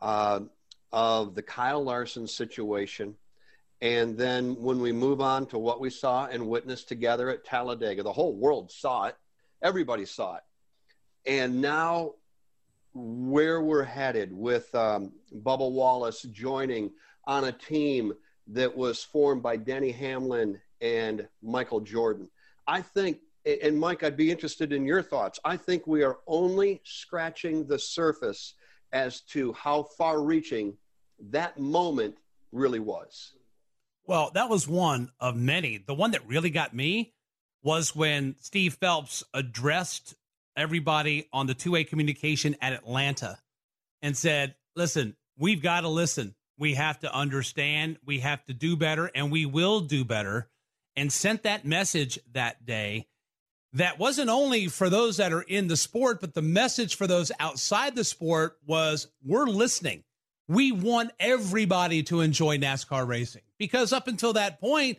[0.00, 0.40] uh,
[0.90, 3.14] of the Kyle Larson situation
[3.84, 8.02] and then when we move on to what we saw and witnessed together at Talladega,
[8.02, 9.16] the whole world saw it,
[9.60, 10.42] everybody saw it.
[11.26, 12.14] And now,
[12.94, 16.92] where we're headed with um, Bubba Wallace joining
[17.26, 18.14] on a team
[18.46, 22.30] that was formed by Denny Hamlin and Michael Jordan.
[22.66, 25.38] I think, and Mike, I'd be interested in your thoughts.
[25.44, 28.54] I think we are only scratching the surface
[28.92, 30.78] as to how far reaching
[31.28, 32.16] that moment
[32.50, 33.34] really was.
[34.06, 35.78] Well, that was one of many.
[35.78, 37.14] The one that really got me
[37.62, 40.14] was when Steve Phelps addressed
[40.56, 43.38] everybody on the two way communication at Atlanta
[44.02, 46.34] and said, listen, we've got to listen.
[46.58, 47.96] We have to understand.
[48.04, 50.48] We have to do better, and we will do better.
[50.96, 53.08] And sent that message that day
[53.72, 57.32] that wasn't only for those that are in the sport, but the message for those
[57.40, 60.04] outside the sport was we're listening.
[60.46, 64.98] We want everybody to enjoy NASCAR racing because up until that point,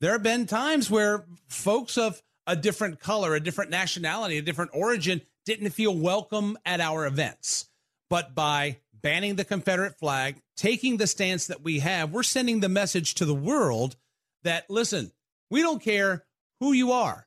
[0.00, 4.70] there have been times where folks of a different color, a different nationality, a different
[4.74, 7.68] origin didn't feel welcome at our events.
[8.10, 12.68] But by banning the Confederate flag, taking the stance that we have, we're sending the
[12.68, 13.96] message to the world
[14.42, 15.12] that listen,
[15.50, 16.24] we don't care
[16.60, 17.26] who you are.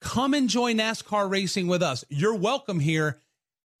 [0.00, 2.04] Come enjoy NASCAR racing with us.
[2.08, 3.20] You're welcome here.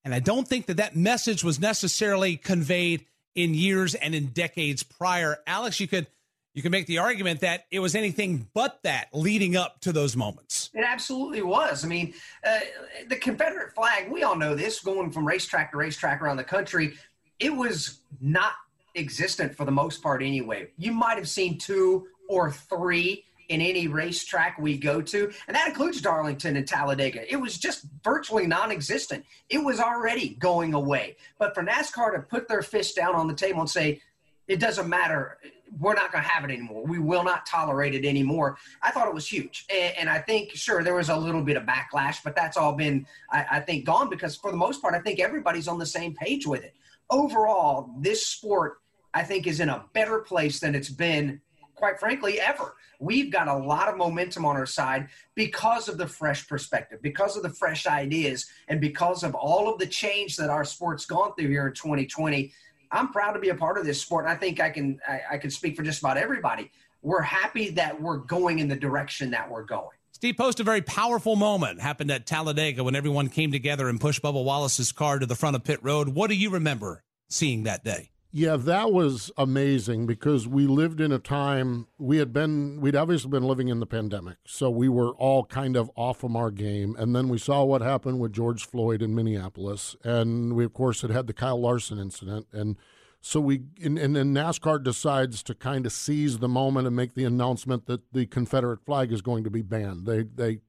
[0.04, 4.82] And I don't think that that message was necessarily conveyed in years and in decades
[4.82, 5.38] prior.
[5.46, 6.06] Alex, you could
[6.54, 10.16] you can make the argument that it was anything but that leading up to those
[10.16, 10.70] moments.
[10.74, 11.84] It absolutely was.
[11.84, 12.60] I mean, uh,
[13.08, 16.94] the Confederate flag, we all know this, going from racetrack to racetrack around the country,
[17.38, 18.52] it was not
[18.96, 20.68] existent for the most part anyway.
[20.76, 25.68] You might have seen two or three in any racetrack we go to, and that
[25.68, 27.30] includes Darlington and Talladega.
[27.30, 29.24] It was just virtually non existent.
[29.48, 31.16] It was already going away.
[31.38, 34.00] But for NASCAR to put their fist down on the table and say,
[34.46, 35.38] it doesn't matter,
[35.78, 36.84] we're not going to have it anymore.
[36.84, 38.56] We will not tolerate it anymore.
[38.82, 39.66] I thought it was huge.
[39.70, 42.72] And, and, I think, sure, there was a little bit of backlash, but that's all
[42.72, 45.86] been, I, I think, gone because for the most part, I think everybody's on the
[45.86, 46.74] same page with it.
[47.08, 48.78] Overall, this sport,
[49.14, 51.40] I think, is in a better place than it's been,
[51.74, 56.06] quite frankly, ever we've got a lot of momentum on our side because of the
[56.06, 60.50] fresh perspective, because of the fresh ideas, and because of all of the change that
[60.50, 62.52] our sport's gone through here in 2020.
[62.92, 64.24] I'm proud to be a part of this sport.
[64.24, 66.70] And I think I can I, I can speak for just about everybody.
[67.02, 69.96] We're happy that we're going in the direction that we're going.
[70.12, 74.22] Steve Post, a very powerful moment happened at Talladega when everyone came together and pushed
[74.22, 76.10] Bubba Wallace's car to the front of pit road.
[76.10, 78.10] What do you remember seeing that day?
[78.32, 83.28] Yeah, that was amazing because we lived in a time we had been we'd obviously
[83.28, 84.36] been living in the pandemic.
[84.46, 87.82] So we were all kind of off from our game and then we saw what
[87.82, 91.98] happened with George Floyd in Minneapolis and we of course had had the Kyle Larson
[91.98, 92.76] incident and
[93.20, 97.14] so we and, and then NASCAR decides to kind of seize the moment and make
[97.14, 100.06] the announcement that the Confederate flag is going to be banned.
[100.06, 100.60] They they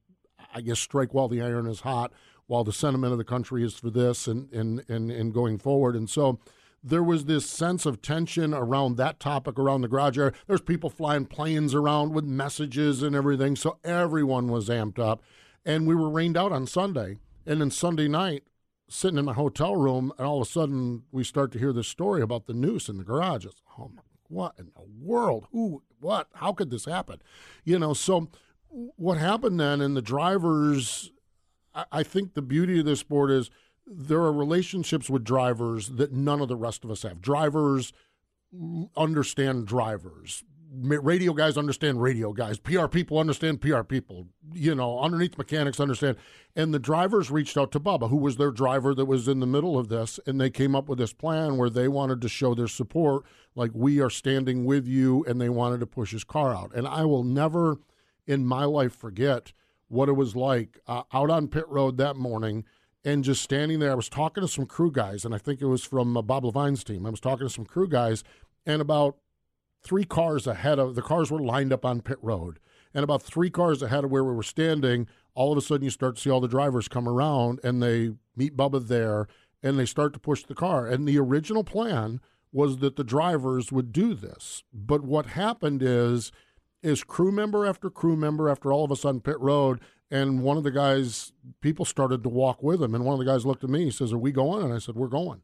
[0.52, 2.12] I guess strike while the iron is hot,
[2.48, 5.94] while the sentiment of the country is for this and and and, and going forward.
[5.94, 6.40] And so
[6.82, 10.32] there was this sense of tension around that topic around the garage area.
[10.46, 15.22] There's people flying planes around with messages and everything, so everyone was amped up.
[15.64, 17.18] And we were rained out on Sunday.
[17.46, 18.42] And then Sunday night,
[18.88, 21.88] sitting in my hotel room, and all of a sudden we start to hear this
[21.88, 23.44] story about the noose in the garage.
[23.44, 25.46] It's, oh, my, what in the world?
[25.52, 25.82] Who?
[26.00, 26.28] What?
[26.34, 27.20] How could this happen?
[27.64, 27.94] You know.
[27.94, 28.28] So
[28.68, 29.80] what happened then?
[29.80, 31.12] And the drivers,
[31.74, 33.50] I, I think the beauty of this sport is
[33.86, 37.20] there are relationships with drivers that none of the rest of us have.
[37.20, 37.92] Drivers
[38.96, 40.44] understand drivers.
[40.74, 42.58] Radio guys understand radio guys.
[42.58, 44.28] PR people understand PR people.
[44.54, 46.16] You know, underneath mechanics understand.
[46.56, 49.46] And the drivers reached out to Bubba, who was their driver that was in the
[49.46, 52.54] middle of this, and they came up with this plan where they wanted to show
[52.54, 56.54] their support, like we are standing with you, and they wanted to push his car
[56.54, 56.74] out.
[56.74, 57.78] And I will never
[58.26, 59.52] in my life forget
[59.88, 62.64] what it was like uh, out on pit road that morning
[63.04, 63.92] and just standing there.
[63.92, 66.44] I was talking to some crew guys, and I think it was from uh, Bob
[66.44, 67.06] Leavine's team.
[67.06, 68.22] I was talking to some crew guys,
[68.64, 69.16] and about
[69.82, 72.58] three cars ahead of the cars were lined up on pit road,
[72.94, 75.90] and about three cars ahead of where we were standing, all of a sudden you
[75.90, 79.26] start to see all the drivers come around, and they meet Bubba there,
[79.62, 80.86] and they start to push the car.
[80.86, 82.20] And the original plan
[82.52, 86.30] was that the drivers would do this, but what happened is
[86.82, 89.80] is crew member after crew member after all of us on pit road
[90.12, 92.94] and one of the guys, people started to walk with him.
[92.94, 93.84] And one of the guys looked at me.
[93.84, 94.62] He says, Are we going?
[94.62, 95.40] And I said, We're going.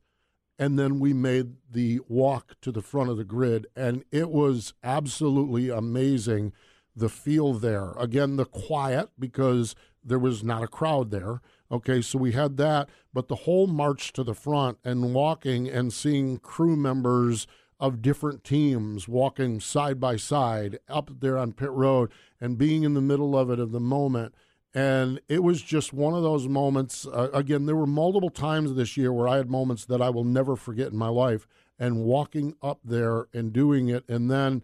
[0.58, 3.66] And then we made the walk to the front of the grid.
[3.74, 6.52] And it was absolutely amazing
[6.94, 7.92] the feel there.
[7.92, 11.40] Again, the quiet because there was not a crowd there.
[11.72, 12.90] Okay, so we had that.
[13.14, 17.46] But the whole march to the front and walking and seeing crew members
[17.80, 22.92] of different teams walking side by side up there on pit road and being in
[22.92, 24.34] the middle of it of the moment
[24.78, 27.04] and it was just one of those moments.
[27.04, 30.22] Uh, again, there were multiple times this year where I had moments that I will
[30.22, 31.48] never forget in my life.
[31.80, 34.08] And walking up there and doing it.
[34.08, 34.62] And then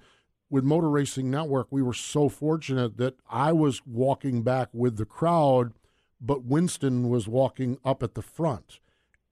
[0.49, 5.05] with Motor Racing Network, we were so fortunate that I was walking back with the
[5.05, 5.73] crowd,
[6.21, 8.79] but Winston was walking up at the front.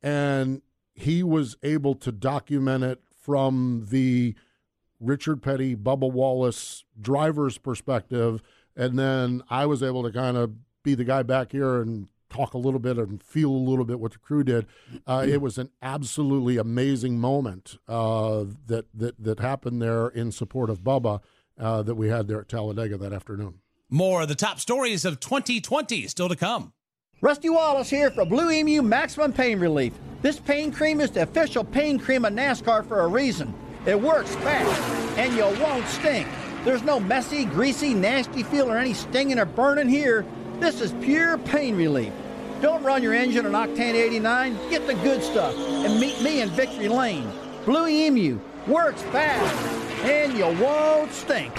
[0.03, 0.63] And
[0.95, 4.35] he was able to document it from the
[4.99, 8.43] Richard Petty, Bubba Wallace driver's perspective
[8.77, 12.55] and then I was able to kind of be the guy back here and talk
[12.55, 14.67] a little bit and feel a little bit what the crew did.
[15.07, 20.71] Uh, it was an absolutely amazing moment uh, that, that that happened there in support
[20.71, 21.21] of Bubba
[21.59, 23.61] uh, that we had there at Talladega that afternoon.
[23.91, 26.73] More of the top stories of 2020 still to come.
[27.21, 29.93] Rusty Wallace here for Blue Emu Maximum Pain Relief.
[30.23, 33.55] This pain cream is the official pain cream of NASCAR for a reason.
[33.87, 34.81] It works fast
[35.19, 36.27] and you won't stink.
[36.65, 40.25] There's no messy, greasy, nasty feel or any stinging or burning here.
[40.63, 42.13] This is pure pain relief.
[42.61, 44.57] Don't run your engine on Octane 89.
[44.71, 47.29] Get the good stuff and meet me in Victory Lane.
[47.65, 49.57] Blue Emu works fast
[50.05, 51.53] and you won't stink.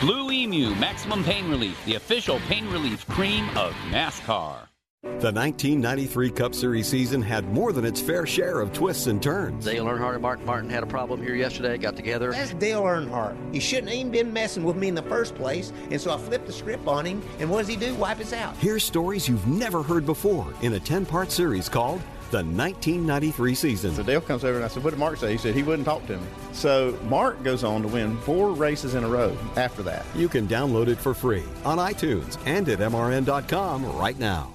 [0.00, 4.67] Blue Emu Maximum Pain Relief, the official pain relief cream of NASCAR.
[5.02, 9.64] The 1993 Cup Series season had more than its fair share of twists and turns.
[9.64, 12.32] Dale Earnhardt and Mark Martin had a problem here yesterday, got together.
[12.32, 13.36] That's Dale Earnhardt.
[13.52, 16.18] He shouldn't have even been messing with me in the first place, and so I
[16.18, 17.94] flipped the script on him, and what does he do?
[17.94, 18.56] Wipe us out.
[18.56, 22.00] Here's stories you've never heard before in a 10 part series called
[22.32, 23.94] the 1993 season.
[23.94, 25.30] So Dale comes over and I said, What did Mark say?
[25.30, 26.26] He said he wouldn't talk to me.
[26.52, 30.04] So Mark goes on to win four races in a row after that.
[30.14, 34.54] You can download it for free on iTunes and at MRN.com right now.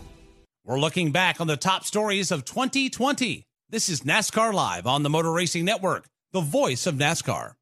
[0.66, 3.46] We're looking back on the top stories of 2020.
[3.70, 7.56] This is NASCAR Live on the Motor Racing Network, the voice of NASCAR.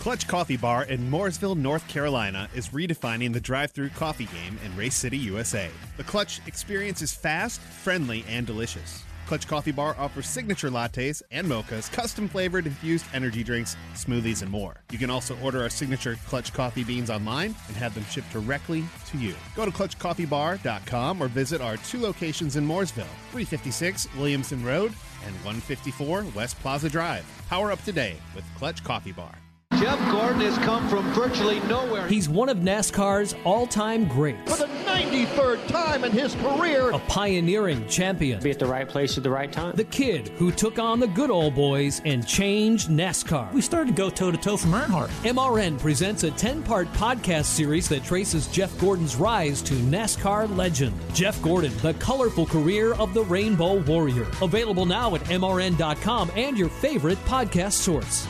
[0.00, 4.76] Clutch Coffee Bar in Mooresville, North Carolina is redefining the drive through coffee game in
[4.76, 5.70] Race City, USA.
[5.96, 9.02] The Clutch experience is fast, friendly, and delicious.
[9.26, 14.50] Clutch Coffee Bar offers signature lattes and mochas, custom flavored infused energy drinks, smoothies, and
[14.50, 14.82] more.
[14.92, 18.84] You can also order our signature Clutch Coffee beans online and have them shipped directly
[19.06, 19.34] to you.
[19.56, 24.92] Go to clutchcoffeebar.com or visit our two locations in Mooresville 356 Williamson Road
[25.24, 27.24] and 154 West Plaza Drive.
[27.48, 29.34] Power up today with Clutch Coffee Bar.
[29.74, 32.06] Jeff Gordon has come from virtually nowhere.
[32.08, 34.50] He's one of NASCAR's all time greats.
[34.50, 36.92] For the 93rd time in his career.
[36.92, 38.42] A pioneering champion.
[38.42, 39.76] Be at the right place at the right time.
[39.76, 43.52] The kid who took on the good old boys and changed NASCAR.
[43.52, 45.08] We started to go toe to toe from Earnhardt.
[45.24, 50.94] MRN presents a 10 part podcast series that traces Jeff Gordon's rise to NASCAR legend.
[51.12, 54.26] Jeff Gordon, the colorful career of the Rainbow Warrior.
[54.40, 58.26] Available now at MRN.com and your favorite podcast source.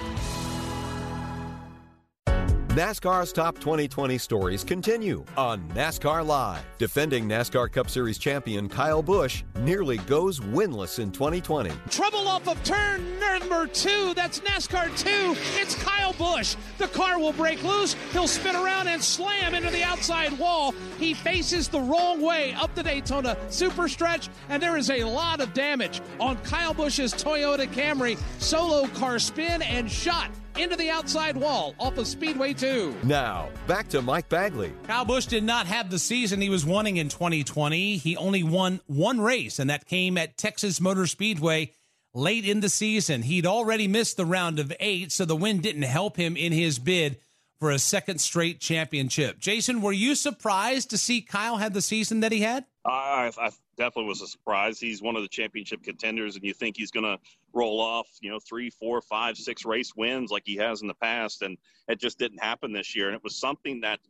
[2.76, 6.62] NASCAR's top 2020 stories continue on NASCAR Live.
[6.76, 11.72] Defending NASCAR Cup Series champion Kyle Busch nearly goes winless in 2020.
[11.88, 14.12] Trouble off of turn number two.
[14.12, 15.34] That's NASCAR 2.
[15.58, 16.54] It's Kyle Busch.
[16.76, 17.96] The car will break loose.
[18.12, 20.74] He'll spin around and slam into the outside wall.
[20.98, 25.40] He faces the wrong way up the Daytona super stretch, and there is a lot
[25.40, 28.18] of damage on Kyle Busch's Toyota Camry.
[28.38, 32.94] Solo car spin and shot into the outside wall off of Speedway 2.
[33.04, 34.72] Now, back to Mike Bagley.
[34.84, 37.96] Kyle Busch did not have the season he was wanting in 2020.
[37.96, 41.72] He only won one race, and that came at Texas Motor Speedway
[42.14, 43.22] late in the season.
[43.22, 46.78] He'd already missed the round of eight, so the win didn't help him in his
[46.78, 47.18] bid
[47.58, 49.38] for a second straight championship.
[49.38, 52.64] Jason, were you surprised to see Kyle have the season that he had?
[52.84, 54.80] I, I definitely was a surprise.
[54.80, 57.18] He's one of the championship contenders, and you think he's going to
[57.52, 60.94] roll off, you know, three, four, five, six race wins like he has in the
[60.94, 61.56] past, and
[61.88, 63.06] it just didn't happen this year.
[63.06, 64.00] And it was something that,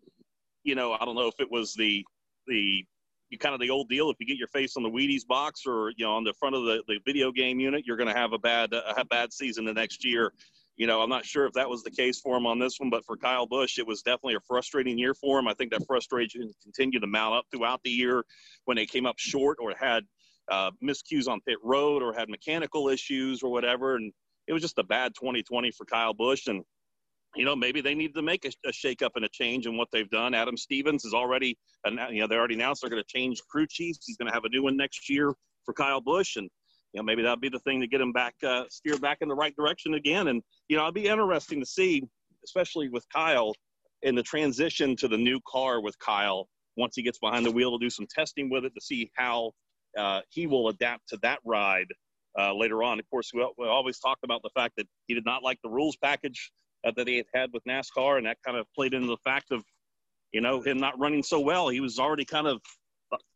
[0.64, 2.04] you know, I don't know if it was the
[2.46, 2.84] the
[3.30, 4.10] you kind of the old deal.
[4.10, 6.54] If you get your face on the Wheaties box or you know on the front
[6.54, 9.64] of the, the video game unit, you're going to have a bad a bad season
[9.64, 10.32] the next year.
[10.76, 12.90] You know, I'm not sure if that was the case for him on this one,
[12.90, 15.48] but for Kyle Busch, it was definitely a frustrating year for him.
[15.48, 18.24] I think that frustration continued to mount up throughout the year
[18.66, 20.04] when they came up short or had
[20.50, 23.96] uh, miscues on pit road or had mechanical issues or whatever.
[23.96, 24.12] And
[24.46, 26.46] it was just a bad 2020 for Kyle Busch.
[26.46, 26.62] And,
[27.34, 29.88] you know, maybe they need to make a, a shakeup and a change in what
[29.92, 30.34] they've done.
[30.34, 31.56] Adam Stevens is already,
[31.86, 34.04] you know, they already announced they're going to change crew chiefs.
[34.06, 35.32] He's going to have a new one next year
[35.64, 36.36] for Kyle Busch.
[36.36, 36.50] And,
[36.96, 39.28] you know, maybe that'll be the thing to get him back, uh, steer back in
[39.28, 40.28] the right direction again.
[40.28, 42.02] And, you know, it'd be interesting to see,
[42.42, 43.52] especially with Kyle,
[44.00, 47.78] in the transition to the new car with Kyle once he gets behind the wheel
[47.78, 49.52] to do some testing with it to see how
[49.98, 51.88] uh, he will adapt to that ride
[52.38, 52.98] uh, later on.
[52.98, 55.68] Of course, we, we, always talked about the fact that he did not like the
[55.68, 56.50] rules package
[56.86, 59.50] uh, that he had had with NASCAR, and that kind of played into the fact
[59.50, 59.62] of,
[60.32, 61.68] you know, him not running so well.
[61.68, 62.62] He was already kind of,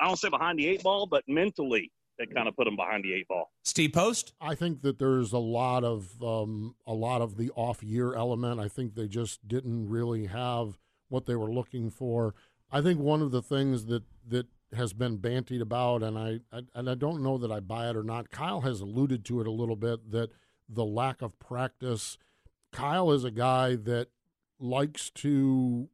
[0.00, 1.90] I don't say behind the eight ball, but mentally
[2.20, 3.50] that kind of put him behind the eight ball.
[3.62, 4.34] Steve Post.
[4.40, 8.60] I think that there's a lot of um, a lot of the off year element.
[8.60, 12.34] I think they just didn't really have what they were looking for.
[12.70, 16.60] I think one of the things that that has been bantied about, and I, I
[16.74, 18.30] and I don't know that I buy it or not.
[18.30, 20.30] Kyle has alluded to it a little bit that
[20.68, 22.18] the lack of practice.
[22.70, 24.08] Kyle is a guy that
[24.60, 25.88] likes to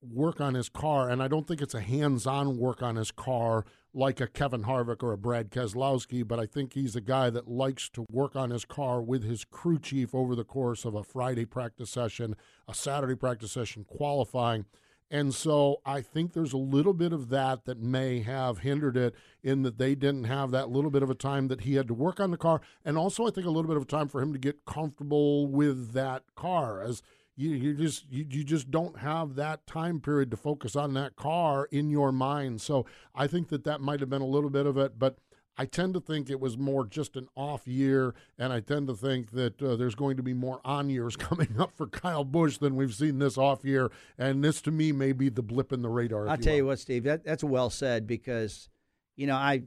[0.00, 3.64] work on his car, and I don't think it's a hands-on work on his car
[3.96, 7.48] like a Kevin Harvick or a Brad Keselowski, but I think he's a guy that
[7.48, 11.02] likes to work on his car with his crew chief over the course of a
[11.02, 12.36] Friday practice session,
[12.68, 14.66] a Saturday practice session, qualifying.
[15.10, 19.14] And so I think there's a little bit of that that may have hindered it
[19.42, 21.94] in that they didn't have that little bit of a time that he had to
[21.94, 22.60] work on the car.
[22.84, 25.92] And also, I think a little bit of time for him to get comfortable with
[25.92, 26.82] that car.
[26.82, 27.02] As
[27.36, 31.16] you, you just you, you just don't have that time period to focus on that
[31.16, 32.60] car in your mind.
[32.60, 35.18] So I think that that might have been a little bit of it, but
[35.58, 38.94] I tend to think it was more just an off year, and I tend to
[38.94, 42.58] think that uh, there's going to be more on years coming up for Kyle Busch
[42.58, 43.90] than we've seen this off year.
[44.18, 46.28] And this, to me, may be the blip in the radar.
[46.28, 46.56] I'll you tell will.
[46.58, 48.68] you what, Steve, that, that's well said because,
[49.16, 49.62] you know, I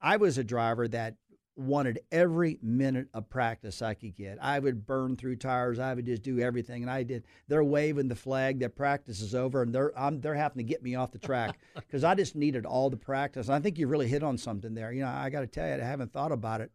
[0.00, 1.16] I was a driver that
[1.56, 4.38] wanted every minute of practice I could get.
[4.40, 5.78] I would burn through tires.
[5.78, 7.24] I would just do everything, and I did.
[7.48, 10.82] They're waving the flag that practice is over, and they're I'm, they're having to get
[10.82, 13.46] me off the track because I just needed all the practice.
[13.46, 14.92] And I think you really hit on something there.
[14.92, 16.72] You know, I got to tell you, I haven't thought about it,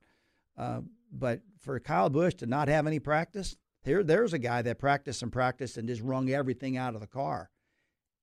[0.57, 4.79] uh, but for Kyle Busch to not have any practice, here there's a guy that
[4.79, 7.49] practiced and practiced and just wrung everything out of the car.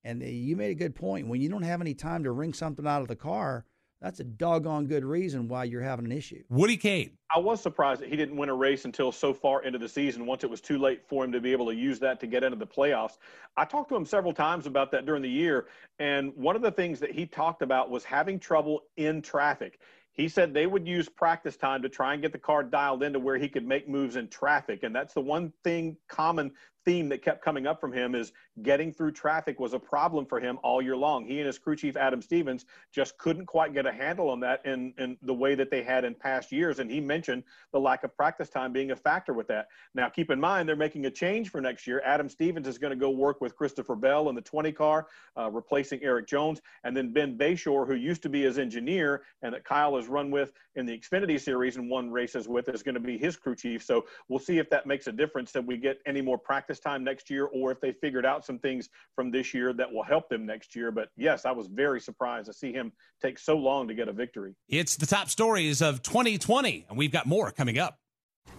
[0.04, 1.28] And uh, you made a good point.
[1.28, 3.66] When you don't have any time to wring something out of the car
[4.00, 6.42] that's a doggone good reason why you're having an issue.
[6.48, 7.16] Woody Cain.
[7.34, 10.26] I was surprised that he didn't win a race until so far into the season,
[10.26, 12.44] once it was too late for him to be able to use that to get
[12.44, 13.18] into the playoffs.
[13.56, 15.66] I talked to him several times about that during the year,
[15.98, 19.80] and one of the things that he talked about was having trouble in traffic.
[20.12, 23.18] He said they would use practice time to try and get the car dialed into
[23.18, 24.82] where he could make moves in traffic.
[24.82, 26.52] And that's the one thing common
[26.86, 28.32] theme that kept coming up from him is
[28.62, 31.26] getting through traffic was a problem for him all year long.
[31.26, 34.64] He and his crew chief Adam Stevens just couldn't quite get a handle on that
[34.64, 36.78] in, in the way that they had in past years.
[36.78, 39.66] And he mentioned the lack of practice time being a factor with that.
[39.94, 42.00] Now, keep in mind, they're making a change for next year.
[42.04, 45.50] Adam Stevens is going to go work with Christopher Bell in the 20 car, uh,
[45.50, 46.60] replacing Erik Jones.
[46.84, 50.30] And then Ben Beshore, who used to be his engineer and that Kyle has run
[50.30, 53.56] with in the Xfinity series and won races with, is going to be his crew
[53.56, 53.82] chief.
[53.82, 57.04] So we'll see if that makes a difference that we get any more practice time
[57.04, 60.28] next year or if they figured out some things from this year that will help
[60.28, 60.90] them next year.
[60.90, 64.12] But yes, I was very surprised to see him take so long to get a
[64.12, 64.54] victory.
[64.68, 67.98] It's the top stories of 2020, and we've got more coming up.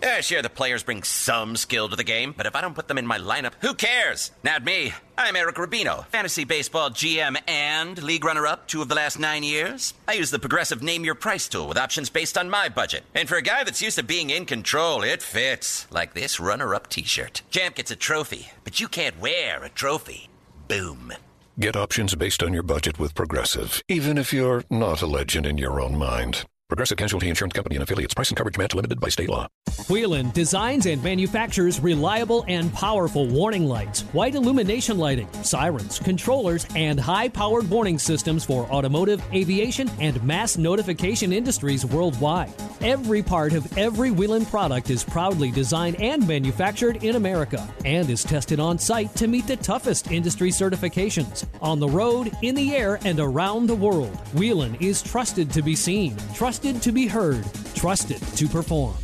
[0.02, 2.88] Yeah, sure, the players bring some skill to the game, but if I don't put
[2.88, 4.32] them in my lineup, who cares?
[4.44, 4.94] Not me.
[5.18, 9.42] I'm Eric Rubino, fantasy baseball GM and league runner up two of the last nine
[9.42, 9.96] years.
[10.08, 13.06] I use the progressive name your price tool with options based on my budget.
[13.16, 15.88] And for a guy that's used to being in control, it fits.
[15.92, 17.42] Like this runner up t shirt.
[17.50, 20.30] Champ gets a trophy, but you can't wear a trophy.
[20.68, 21.12] Boom.
[21.60, 25.58] Get options based on your budget with Progressive, even if you're not a legend in
[25.58, 26.46] your own mind.
[26.70, 28.14] Progressive Casualty Insurance Company and affiliates.
[28.14, 29.48] Price and coverage match limited by state law.
[29.90, 37.00] Whelen designs and manufactures reliable and powerful warning lights, white illumination lighting, sirens, controllers, and
[37.00, 42.52] high-powered warning systems for automotive, aviation, and mass notification industries worldwide.
[42.82, 48.26] Every part of every Whelen product is proudly designed and manufactured in America and is
[48.26, 53.00] tested on site to meet the toughest industry certifications on the road, in the air,
[53.06, 54.16] and around the world.
[54.34, 57.46] Whelen is trusted to be seen, trusted to be heard,
[57.76, 58.96] trusted to perform.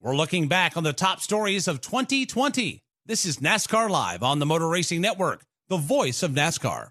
[0.00, 2.80] We're looking back on the top stories of 2020.
[3.04, 6.90] This is NASCAR Live on the Motor Racing Network, the voice of NASCAR.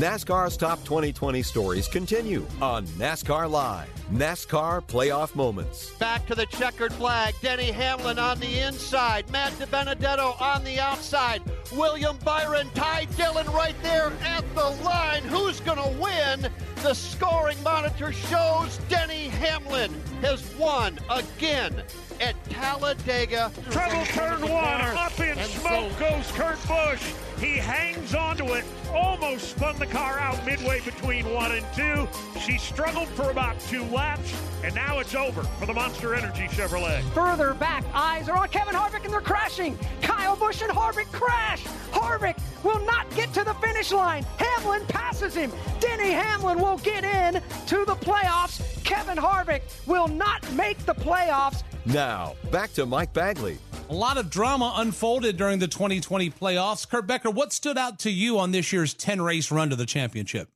[0.00, 3.86] NASCAR's top 2020 stories continue on NASCAR Live.
[4.10, 5.90] NASCAR playoff moments.
[5.98, 7.34] Back to the checkered flag.
[7.42, 9.30] Denny Hamlin on the inside.
[9.30, 11.42] Matt DiBenedetto on the outside.
[11.76, 15.22] William Byron, Ty Dillon right there at the line.
[15.24, 16.50] Who's going to win?
[16.76, 21.82] The scoring monitor shows Denny Hamlin has won again
[22.20, 23.50] at Talladega.
[23.70, 27.12] Treble turn one, up in smoke goes Kurt Busch.
[27.38, 32.06] He hangs onto it, almost spun the car out midway between one and two.
[32.38, 37.02] She struggled for about two laps, and now it's over for the Monster Energy Chevrolet.
[37.12, 39.78] Further back, eyes are on Kevin Harvick and they're crashing.
[40.02, 41.64] Kyle Busch and Harvick crash.
[41.92, 44.24] Harvick will not get to the finish line.
[44.38, 45.52] Hamlin passes him.
[45.80, 48.62] Denny Hamlin will get in to the playoffs.
[48.84, 51.62] Kevin Harvick will not make the playoffs.
[51.86, 53.58] Now, back to Mike Bagley.
[53.88, 56.88] A lot of drama unfolded during the 2020 playoffs.
[56.88, 59.86] Kurt Becker, what stood out to you on this year's 10 race run to the
[59.86, 60.48] championship?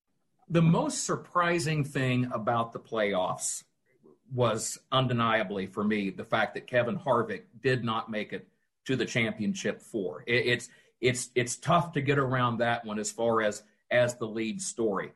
[0.49, 3.65] The most surprising thing about the playoffs
[4.33, 8.47] was undeniably for me the fact that Kevin Harvick did not make it
[8.85, 10.23] to the championship four.
[10.27, 10.69] It, it's
[11.01, 15.12] it's it's tough to get around that one as far as as the lead story.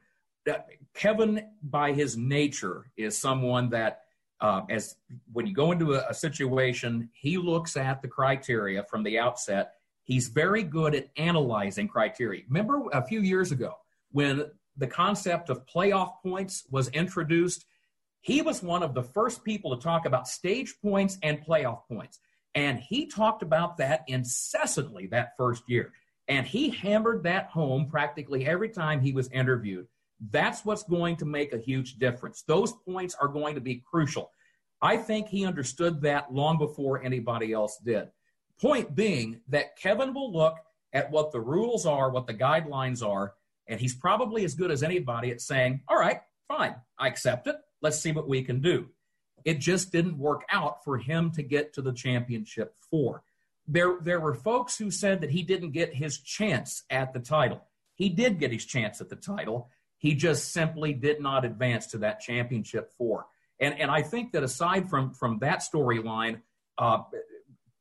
[0.94, 4.02] Kevin, by his nature, is someone that
[4.40, 4.96] uh, as
[5.32, 9.74] when you go into a, a situation, he looks at the criteria from the outset.
[10.04, 12.42] He's very good at analyzing criteria.
[12.48, 13.74] Remember a few years ago
[14.12, 17.66] when the concept of playoff points was introduced?
[18.20, 22.20] He was one of the first people to talk about stage points and playoff points.
[22.58, 25.92] And he talked about that incessantly that first year.
[26.26, 29.86] And he hammered that home practically every time he was interviewed.
[30.32, 32.42] That's what's going to make a huge difference.
[32.42, 34.32] Those points are going to be crucial.
[34.82, 38.08] I think he understood that long before anybody else did.
[38.60, 40.56] Point being that Kevin will look
[40.92, 43.34] at what the rules are, what the guidelines are,
[43.68, 47.54] and he's probably as good as anybody at saying, all right, fine, I accept it.
[47.82, 48.88] Let's see what we can do.
[49.44, 53.22] It just didn't work out for him to get to the championship four.
[53.66, 57.64] There, there were folks who said that he didn't get his chance at the title.
[57.94, 59.68] He did get his chance at the title.
[59.98, 63.26] He just simply did not advance to that championship four.
[63.60, 66.42] And, and I think that aside from, from that storyline,
[66.78, 67.02] uh,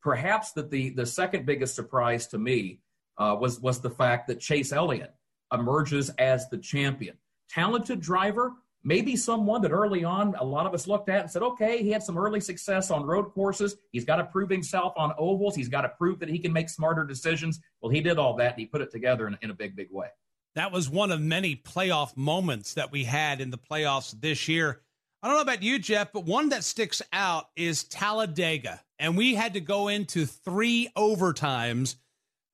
[0.02, 2.80] perhaps that the, the second biggest surprise to me
[3.16, 5.14] uh, was, was the fact that Chase Elliott
[5.52, 7.16] emerges as the champion.
[7.48, 8.52] Talented driver,
[8.84, 11.90] maybe someone that early on a lot of us looked at and said, okay, he
[11.90, 13.76] had some early success on road courses.
[13.92, 15.54] He's got to prove himself on ovals.
[15.54, 17.60] He's got to prove that he can make smarter decisions.
[17.80, 19.88] Well, he did all that and he put it together in, in a big, big
[19.90, 20.08] way.
[20.54, 24.80] That was one of many playoff moments that we had in the playoffs this year.
[25.22, 28.80] I don't know about you, Jeff, but one that sticks out is Talladega.
[28.98, 31.96] And we had to go into three overtimes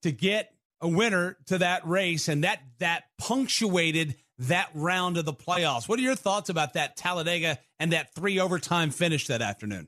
[0.03, 0.51] to get
[0.81, 5.87] a winner to that race, and that that punctuated that round of the playoffs.
[5.87, 9.87] What are your thoughts about that Talladega and that three overtime finish that afternoon?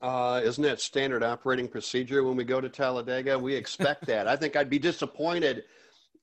[0.00, 3.38] Uh, isn't that standard operating procedure when we go to Talladega?
[3.38, 4.26] We expect that.
[4.26, 5.64] I think I'd be disappointed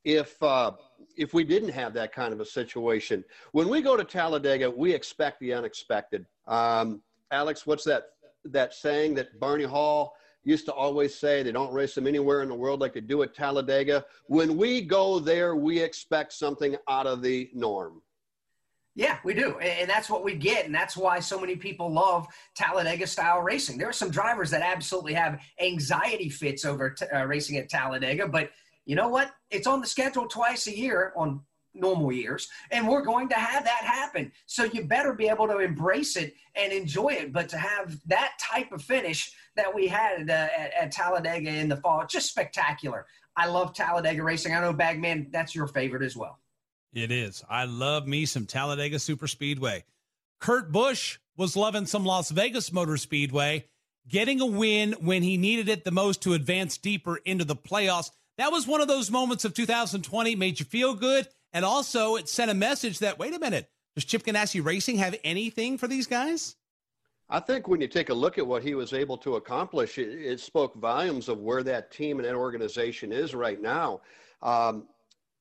[0.04, 0.72] if uh,
[1.16, 3.24] if we didn't have that kind of a situation.
[3.54, 6.26] When we go to Talladega, we expect the unexpected.
[6.48, 7.02] Um,
[7.32, 8.08] Alex, what's that
[8.46, 10.14] that saying that Barney Hall
[10.44, 13.24] used to always say they don't race them anywhere in the world like they do
[13.24, 14.06] at Talladega.
[14.28, 18.02] When we go there, we expect something out of the norm.
[18.96, 19.58] Yeah, we do.
[19.60, 20.66] And that's what we get.
[20.66, 23.78] And that's why so many people love Talladega style racing.
[23.78, 28.28] There are some drivers that absolutely have anxiety fits over t- uh, racing at Talladega.
[28.28, 28.50] But
[28.86, 29.32] you know what?
[29.52, 31.42] It's on the schedule twice a year on
[31.74, 34.32] normal years and we're going to have that happen.
[34.46, 37.34] So you better be able to embrace it and enjoy it.
[37.34, 41.70] But to have that type of finish that we had uh, at, at, talladega in
[41.70, 43.06] the fall just spectacular.
[43.36, 44.54] I love talladega racing.
[44.54, 46.40] I know bagman that's your favorite as well.
[46.94, 47.44] It is.
[47.50, 49.84] I love me some talladega super speedway.
[50.40, 53.66] Kurt busch was loving some las vegas motor speedway
[54.08, 58.12] getting a win when he needed it the most to advance deeper into the playoffs.
[58.38, 62.30] That was one of those moments of 2020 made you feel good and also, it
[62.30, 66.08] sent a message that, wait a minute, does Chip Ganassi Racing have anything for these
[66.08, 66.56] guys?
[67.30, 70.10] I think when you take a look at what he was able to accomplish, it,
[70.10, 74.02] it spoke volumes of where that team and that organization is right now.
[74.42, 74.88] Um,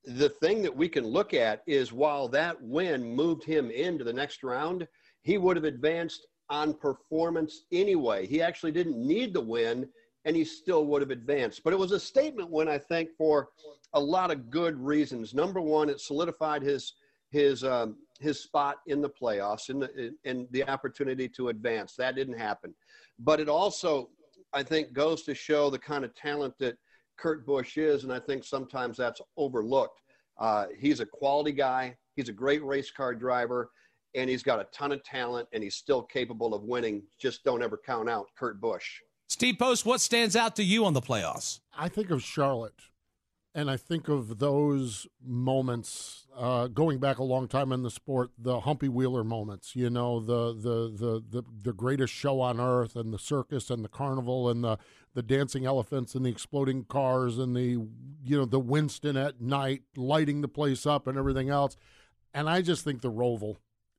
[0.05, 4.13] the thing that we can look at is while that win moved him into the
[4.13, 4.87] next round,
[5.23, 8.27] he would have advanced on performance anyway.
[8.27, 9.89] He actually didn't need the win
[10.29, 11.64] and he still would have advanced.
[11.64, 13.49] But it was a statement win, I think, for
[13.95, 15.33] a lot of good reasons.
[15.33, 16.93] Number one, it solidified his
[17.31, 21.95] his um, his spot in the playoffs and the and the opportunity to advance.
[21.95, 22.74] That didn't happen,
[23.18, 24.11] but it also,
[24.53, 26.76] I think, goes to show the kind of talent that
[27.16, 30.03] Kurt Busch is, and I think sometimes that's overlooked.
[30.39, 31.97] Uh, he's a quality guy.
[32.16, 33.70] He's a great race car driver,
[34.14, 37.03] and he's got a ton of talent, and he's still capable of winning.
[37.18, 39.01] Just don't ever count out Kurt Busch.
[39.29, 41.61] Steve Post, what stands out to you on the playoffs?
[41.76, 42.81] I think of Charlotte
[43.59, 48.31] and I think of those moments uh, going back a long time in the sport,
[48.39, 49.74] the Humpy Wheeler moments.
[49.74, 53.85] You know, the, the the the the greatest show on earth, and the circus, and
[53.85, 54.79] the carnival, and the
[55.14, 57.85] the dancing elephants, and the exploding cars, and the
[58.22, 61.76] you know the Winston at night lighting the place up, and everything else.
[62.33, 63.57] And I just think the Roval.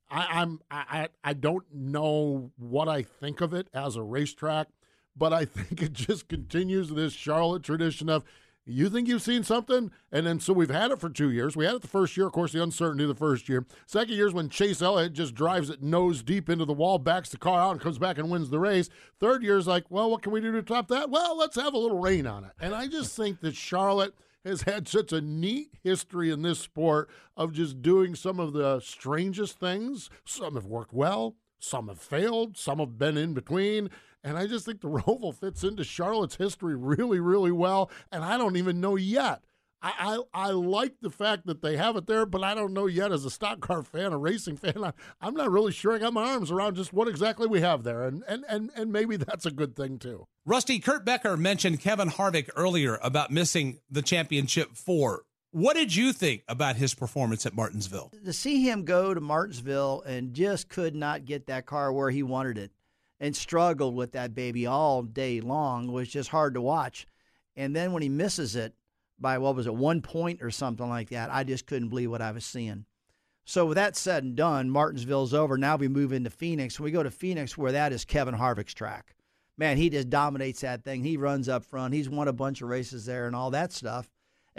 [0.10, 4.70] I, I'm I I don't know what I think of it as a racetrack,
[5.16, 8.24] but I think it just continues this Charlotte tradition of
[8.70, 9.92] you think you've seen something?
[10.12, 11.56] And then so we've had it for two years.
[11.56, 13.66] We had it the first year, of course, the uncertainty the first year.
[13.88, 17.30] Second year is when Chase Elliott just drives it nose deep into the wall, backs
[17.30, 18.90] the car out, and comes back and wins the race.
[19.20, 21.10] Third year is like, well, what can we do to top that?
[21.10, 22.52] Well, let's have a little rain on it.
[22.60, 24.14] And I just think that Charlotte
[24.46, 28.80] has had such a neat history in this sport of just doing some of the
[28.82, 30.10] strangest things.
[30.26, 33.90] Some have worked well, some have failed, some have been in between.
[34.24, 37.90] And I just think the Roval fits into Charlotte's history really, really well.
[38.12, 39.44] And I don't even know yet.
[39.82, 42.86] I, I, I like the fact that they have it there, but I don't know
[42.86, 44.84] yet as a stock car fan, a racing fan.
[44.84, 47.84] I, I'm not really sure I got my arms around just what exactly we have
[47.84, 48.04] there.
[48.04, 50.28] And, and, and, and maybe that's a good thing too.
[50.46, 55.24] Rusty, Kurt Becker mentioned Kevin Harvick earlier about missing the championship four.
[55.52, 58.12] What did you think about his performance at Martinsville?
[58.24, 62.22] To see him go to Martinsville and just could not get that car where he
[62.22, 62.72] wanted it
[63.20, 67.08] and struggled with that baby all day long was just hard to watch.
[67.56, 68.76] And then when he misses it
[69.18, 72.22] by what was it, one point or something like that, I just couldn't believe what
[72.22, 72.86] I was seeing.
[73.44, 75.58] So with that said and done, Martinsville's over.
[75.58, 76.80] Now we move into Phoenix.
[76.80, 79.16] We go to Phoenix where that is Kevin Harvick's track.
[79.58, 81.04] Man, he just dominates that thing.
[81.04, 81.96] He runs up front.
[81.96, 84.08] He's won a bunch of races there and all that stuff.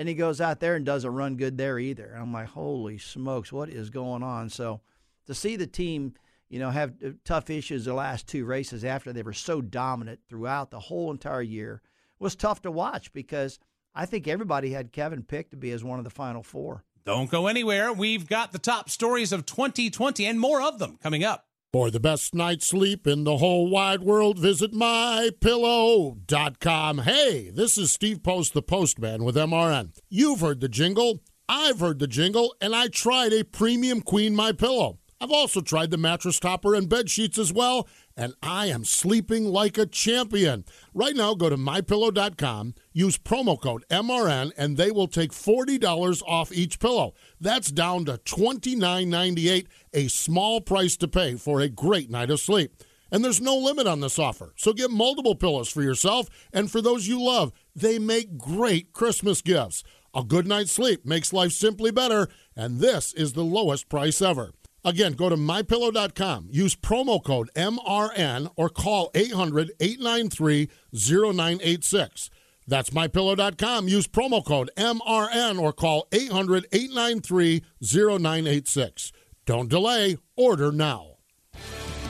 [0.00, 2.06] And he goes out there and doesn't run good there either.
[2.06, 4.48] And I'm like, holy smokes, what is going on?
[4.48, 4.80] So
[5.26, 6.14] to see the team
[6.50, 10.20] you know, have uh, tough issues the last two races after they were so dominant
[10.28, 11.80] throughout the whole entire year
[12.18, 13.58] was tough to watch because
[13.94, 16.84] I think everybody had Kevin picked to be as one of the final four.
[17.04, 17.92] Don't go anywhere.
[17.92, 21.46] We've got the top stories of 2020 and more of them coming up.
[21.72, 26.98] For the best night's sleep in the whole wide world, visit mypillow.com.
[26.98, 29.96] Hey, this is Steve Post, the postman with MRN.
[30.08, 31.20] You've heard the jingle.
[31.48, 34.98] I've heard the jingle, and I tried a premium queen my pillow.
[35.22, 39.44] I've also tried the mattress topper and bed sheets as well, and I am sleeping
[39.44, 40.64] like a champion.
[40.94, 46.50] Right now, go to mypillow.com, use promo code MRN, and they will take $40 off
[46.52, 47.12] each pillow.
[47.38, 52.72] That's down to $29.98, a small price to pay for a great night of sleep.
[53.12, 54.54] And there's no limit on this offer.
[54.56, 57.52] So get multiple pillows for yourself and for those you love.
[57.76, 59.82] They make great Christmas gifts.
[60.14, 64.52] A good night's sleep makes life simply better, and this is the lowest price ever.
[64.84, 72.30] Again, go to mypillow.com, use promo code MRN or call 800 893 0986.
[72.66, 73.88] That's mypillow.com.
[73.88, 79.12] Use promo code MRN or call 800 893 0986.
[79.44, 81.09] Don't delay, order now.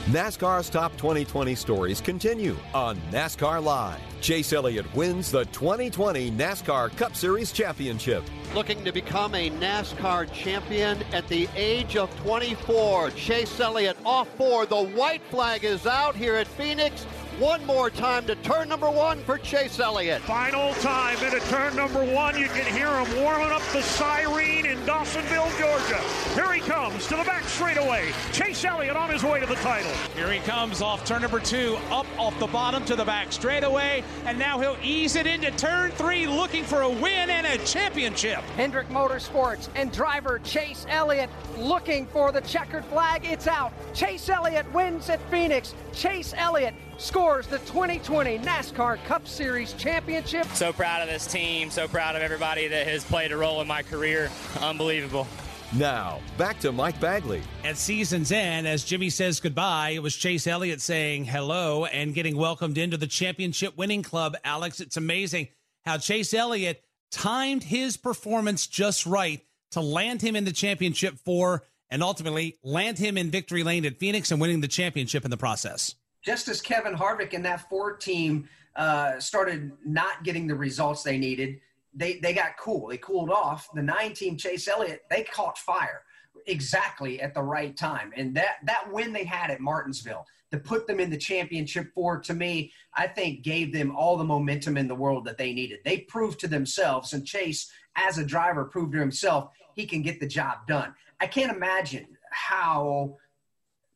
[0.07, 4.01] NASCAR's top 2020 stories continue on NASCAR Live.
[4.21, 8.25] Chase Elliott wins the 2020 NASCAR Cup Series Championship.
[8.55, 13.11] Looking to become a NASCAR champion at the age of 24.
[13.11, 17.07] Chase Elliott off for the white flag is out here at Phoenix.
[17.41, 20.21] One more time to turn number one for Chase Elliott.
[20.21, 22.39] Final time into turn number one.
[22.39, 26.03] You can hear him warming up the siren in Dawsonville, Georgia.
[26.35, 28.13] Here he comes to the back straightaway.
[28.33, 29.91] Chase Elliott on his way to the title.
[30.15, 34.05] Here he comes off turn number two, up off the bottom to the back straightaway,
[34.27, 38.41] and now he'll ease it into turn three, looking for a win and a championship.
[38.57, 43.25] Hendrick Motorsports and driver Chase Elliott looking for the checkered flag.
[43.25, 43.73] It's out.
[43.95, 45.75] Chase Elliott wins at Phoenix.
[45.95, 50.47] Chase Elliott scores the 2020 NASCAR Cup Series championship.
[50.49, 51.71] So proud of this team.
[51.71, 54.31] So proud of everybody that has played a role in my career.
[54.61, 55.27] Unbelievable.
[55.73, 57.43] Now, back to Mike Bagley.
[57.65, 62.37] At season's end, as Jimmie says goodbye, it was Chase Elliott saying hello and getting
[62.37, 64.37] welcomed into the championship winning club.
[64.45, 65.49] Alex, it's amazing
[65.85, 69.41] how Chase Elliott timed his performance just right
[69.71, 73.99] to land him in the championship four and ultimately land him in victory lane at
[73.99, 77.97] Phoenix and winning the championship in the process just as Kevin Harvick and that four
[77.97, 81.61] team uh, started not getting the results they needed,
[81.95, 82.89] they, they got cool.
[82.89, 83.69] They cooled off.
[83.75, 86.03] The nine team Chase Elliott, they caught fire
[86.47, 88.13] exactly at the right time.
[88.17, 92.19] And that, that win they had at Martinsville to put them in the championship four,
[92.21, 95.81] to me, I think gave them all the momentum in the world that they needed.
[95.85, 100.19] They proved to themselves, and Chase, as a driver, proved to himself he can get
[100.19, 100.95] the job done.
[101.21, 103.17] I can't imagine how–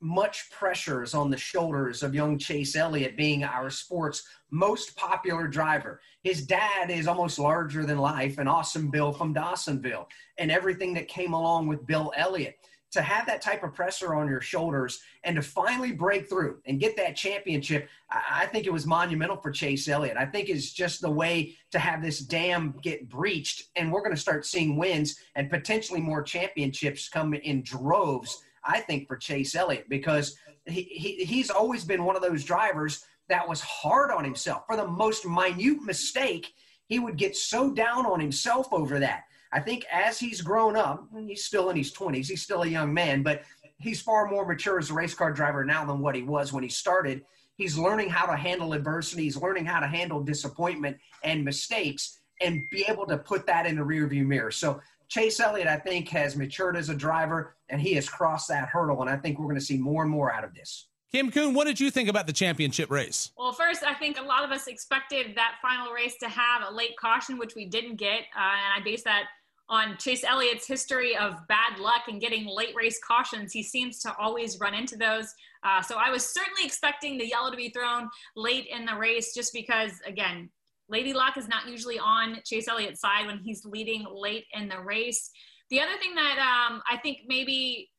[0.05, 5.49] much pressure is on the shoulders of young Chase Elliott being our sport's most popular
[5.49, 5.99] driver.
[6.23, 11.09] His dad is almost larger than life, an awesome Bill from Dawsonville, and everything that
[11.09, 12.59] came along with Bill Elliott.
[12.93, 16.79] To have that type of pressure on your shoulders and to finally break through and
[16.79, 20.17] get that championship, I think it was monumental for Chase Elliott.
[20.17, 24.15] I think it's just the way to have this dam get breached, and we're going
[24.15, 29.55] to start seeing wins and potentially more championships come in droves I think, for Chase
[29.55, 30.37] Elliott because
[30.67, 34.65] he, he, he's always been one of those drivers that was hard on himself.
[34.67, 36.53] For the most minute mistake,
[36.87, 39.25] he would get so down on himself over that.
[39.53, 42.93] I think as he's grown up, he's still in his 20s, he's still a young
[42.93, 43.43] man, but
[43.79, 46.63] he's far more mature as a race car driver now than what he was when
[46.63, 47.23] he started.
[47.57, 52.63] He's learning how to handle adversity, he's learning how to handle disappointment and mistakes and
[52.71, 54.51] be able to put that in the rearview mirror.
[54.51, 54.81] So
[55.15, 59.01] Chase Elliott, I think, has matured as a driver and he has crossed that hurdle.
[59.01, 60.89] And I think we're going to see more and more out of this.
[61.13, 63.31] Kim Coon, what did you think about the championship race?
[63.39, 66.75] Well, first, I think a lot of us expected that final race to have a
[66.75, 68.23] late caution, which we didn't get.
[68.37, 69.27] Uh, and I base that
[69.69, 73.53] on Chase Elliott's history of bad luck and getting late race cautions.
[73.53, 75.33] He seems to always run into those.
[75.63, 79.33] Uh, so I was certainly expecting the yellow to be thrown late in the race
[79.33, 80.51] just because, again,
[80.89, 84.81] Lady Luck is not usually on Chase Elliott's side when he's leading late in the
[84.81, 85.31] race.
[85.71, 87.91] The other thing that um, I think maybe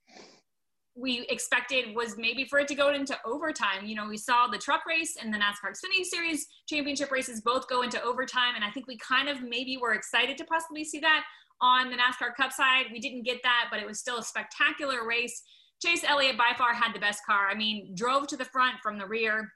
[0.96, 3.86] we expected was maybe for it to go into overtime.
[3.86, 7.68] You know, we saw the truck race and the NASCAR Xfinity Series championship races both
[7.68, 8.56] go into overtime.
[8.56, 11.24] And I think we kind of maybe were excited to possibly see that
[11.62, 12.86] on the NASCAR Cup side.
[12.94, 15.44] We didn't get that, but it was still a spectacular race.
[15.84, 17.50] Chase Elliott by far had the best car.
[17.50, 19.52] I mean, drove to the front from the rear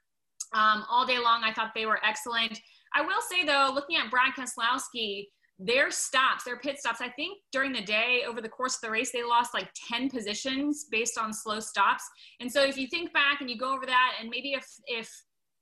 [0.53, 1.43] um, all day long.
[1.43, 2.59] I thought they were excellent.
[2.93, 5.27] I will say though, looking at Brad Keselowski,
[5.59, 8.91] their stops, their pit stops, I think during the day, over the course of the
[8.91, 12.03] race, they lost like 10 positions based on slow stops.
[12.39, 15.11] And so if you think back and you go over that, and maybe if, if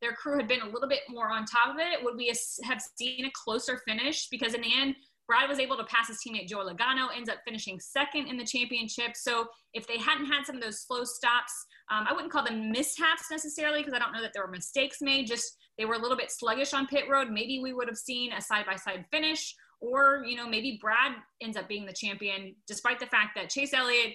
[0.02, 2.82] their crew had been a little bit more on top of it, would we have
[2.96, 4.28] seen a closer finish?
[4.30, 4.96] Because in the end,
[5.28, 8.46] Brad was able to pass his teammate Joe Logano, ends up finishing second in the
[8.46, 9.16] championship.
[9.16, 12.72] So if they hadn't had some of those slow stops, um, I wouldn't call them
[12.72, 15.28] mishaps necessarily because I don't know that there were mistakes made.
[15.28, 17.30] Just they were a little bit sluggish on pit road.
[17.32, 21.14] Maybe we would have seen a side by side finish, or you know maybe Brad
[21.42, 24.14] ends up being the champion, despite the fact that Chase Elliott,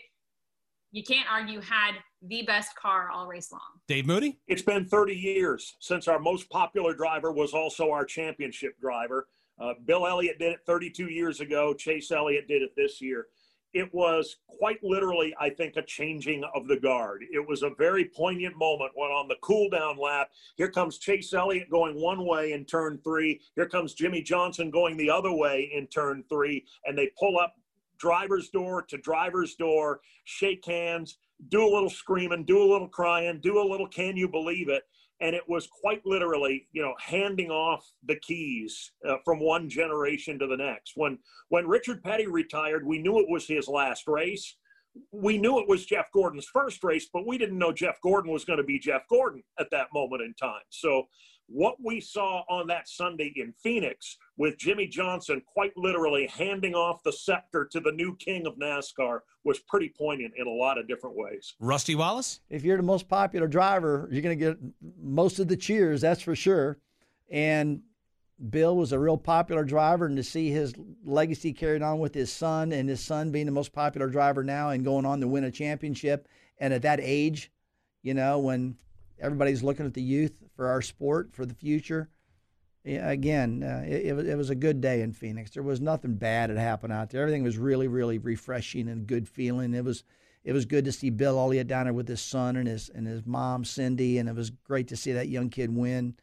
[0.90, 3.60] you can't argue, had the best car all race long.
[3.88, 4.38] Dave Moody.
[4.46, 9.28] It's been 30 years since our most popular driver was also our championship driver.
[9.58, 11.72] Uh, Bill Elliott did it 32 years ago.
[11.72, 13.26] Chase Elliott did it this year.
[13.74, 17.24] It was quite literally, I think, a changing of the guard.
[17.32, 21.32] It was a very poignant moment when on the cool down lap, here comes Chase
[21.32, 23.40] Elliott going one way in turn three.
[23.56, 26.66] Here comes Jimmie Johnson going the other way in turn three.
[26.84, 27.54] And they pull up
[27.98, 31.18] driver's door to driver's door, shake hands,
[31.48, 34.82] do a little screaming, do a little crying, do a little can you believe it
[35.22, 40.38] and it was quite literally you know handing off the keys uh, from one generation
[40.38, 40.92] to the next.
[40.96, 41.18] When
[41.48, 44.56] when richard petty retired we knew it was his last race.
[45.10, 48.44] We knew it was jeff gordon's first race but we didn't know jeff gordon was
[48.44, 50.66] going to be jeff gordon at that moment in time.
[50.68, 51.04] So
[51.52, 57.02] what we saw on that Sunday in Phoenix with Jimmie Johnson quite literally handing off
[57.02, 60.88] the scepter to the new king of NASCAR was pretty poignant in a lot of
[60.88, 61.54] different ways.
[61.60, 62.40] Rusty Wallace?
[62.48, 64.58] If you're the most popular driver, you're going to get
[65.00, 66.78] most of the cheers, that's for sure.
[67.30, 67.82] And
[68.50, 70.72] Bill was a real popular driver, and to see his
[71.04, 74.70] legacy carried on with his son and his son being the most popular driver now
[74.70, 76.28] and going on to win a championship,
[76.58, 77.52] and at that age,
[78.02, 78.76] you know, when
[79.20, 82.10] everybody's looking at the youth for our sport for the future.
[82.84, 85.52] Again, uh, it, it, was, a good day in Phoenix.
[85.52, 87.22] There was nothing bad that happened out there.
[87.22, 89.72] Everything was really, really refreshing and good feeling.
[89.72, 90.02] It was
[90.44, 93.06] it was good to see Bill Elliott down there with his son and his and
[93.06, 96.16] his mom Cindy, and it was great to see that young kid win.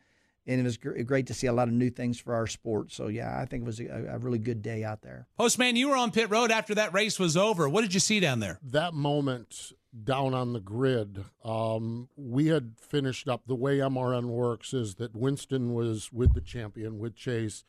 [0.47, 2.91] And it was gr- great to see a lot of new things for our sport.
[2.91, 5.27] So yeah, I think it was a, a really good day out there.
[5.37, 7.69] Postman, you were on pit road after that race was over.
[7.69, 8.59] What did you see down there?
[8.63, 9.73] That moment
[10.03, 11.25] down on the grid.
[11.43, 13.43] Um, we had finished up.
[13.47, 17.63] The way MRN works is that Winston was with the champion, with Chase,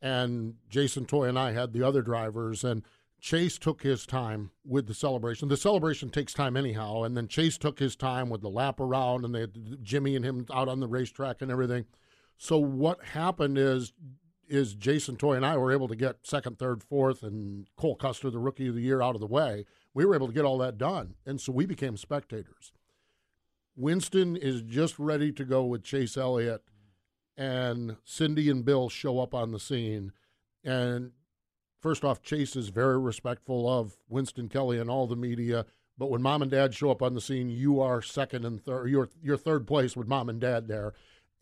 [0.00, 2.64] and Jason Toy and I had the other drivers.
[2.64, 2.82] And
[3.20, 5.48] Chase took his time with the celebration.
[5.48, 7.02] The celebration takes time anyhow.
[7.02, 10.24] And then Chase took his time with the lap around, and they had Jimmie and
[10.24, 11.86] him out on the racetrack and everything.
[12.36, 13.92] So what happened is
[14.48, 18.30] is Jason Toy and I were able to get second, third, fourth, and Cole Custer,
[18.30, 19.64] the rookie of the year, out of the way
[19.96, 21.14] we were able to get all that done.
[21.24, 22.70] And so we became spectators.
[23.74, 26.62] Winston is just ready to go with Chase Elliott,
[27.34, 30.12] and Cindy and Bill show up on the scene.
[30.62, 31.12] And
[31.80, 35.64] first off, Chase is very respectful of Winston Kelley and all the media.
[35.96, 38.90] But when mom and dad show up on the scene, you are second and third.
[38.90, 40.92] You're, you're third place with mom and dad there.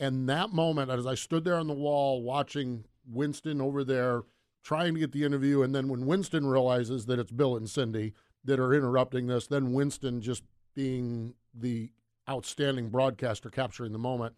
[0.04, 4.22] And that moment, as I stood there on the wall watching Winston over there
[4.62, 8.14] trying to get the interview, and then when Winston realizes that it's Bill and Cindy,
[8.44, 9.46] that are interrupting this.
[9.46, 10.44] Then Winston just
[10.74, 11.90] being the
[12.28, 14.34] outstanding broadcaster capturing the moment,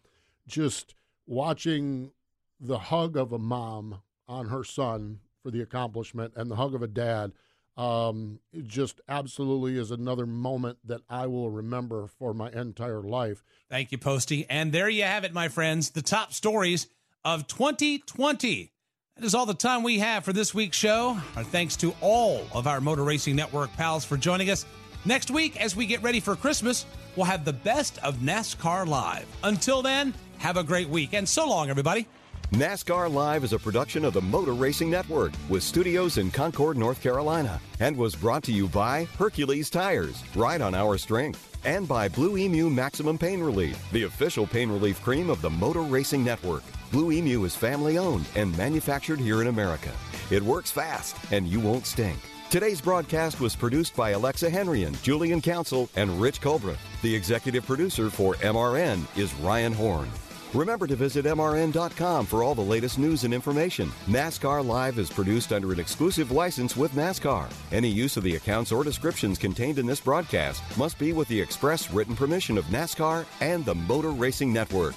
[0.46, 0.94] just
[1.26, 2.12] watching
[2.60, 6.82] the hug of a mom on her son for the accomplishment and the hug of
[6.82, 7.32] a dad
[7.76, 13.42] um, just absolutely is another moment that I will remember for my entire life.
[13.68, 14.46] Thank you, Posty.
[14.48, 16.86] And there you have it, my friends, the top stories
[17.24, 18.72] of 2020.
[19.16, 21.18] That is all the time we have for this week's show.
[21.36, 24.66] Our thanks to all of our Motor Racing Network pals for joining us.
[25.04, 29.26] Next week, as we get ready for Christmas, we'll have the best of NASCAR Live.
[29.42, 32.06] Until then, have a great week, and so long, everybody.
[32.52, 37.02] NASCAR Live is a production of the Motor Racing Network with studios in Concord, North
[37.02, 42.08] Carolina, and was brought to you by Hercules Tires, right on our strength, and by
[42.08, 46.62] Blue Emu Maximum Pain Relief, the official pain relief cream of the Motor Racing Network.
[46.92, 49.90] Blue Emu is family owned and manufactured here in America.
[50.30, 52.16] It works fast and you won't stink.
[52.48, 56.78] Today's broadcast was produced by Alexa Henrian, Julian Council, and Rich Colbreth.
[57.02, 60.08] The executive producer for MRN is Ryan Horn.
[60.56, 63.92] Remember to visit MRN.com for all the latest news and information.
[64.06, 67.52] NASCAR Live is produced under an exclusive license with NASCAR.
[67.72, 71.38] Any use of the accounts or descriptions contained in this broadcast must be with the
[71.38, 74.94] express written permission of NASCAR and the Motor Racing Network.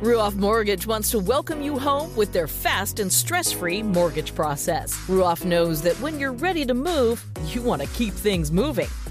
[0.00, 4.92] Ruoff Mortgage wants to welcome you home with their fast and stress free mortgage process.
[5.08, 8.86] Ruoff knows that when you're ready to move, you want to keep things moving.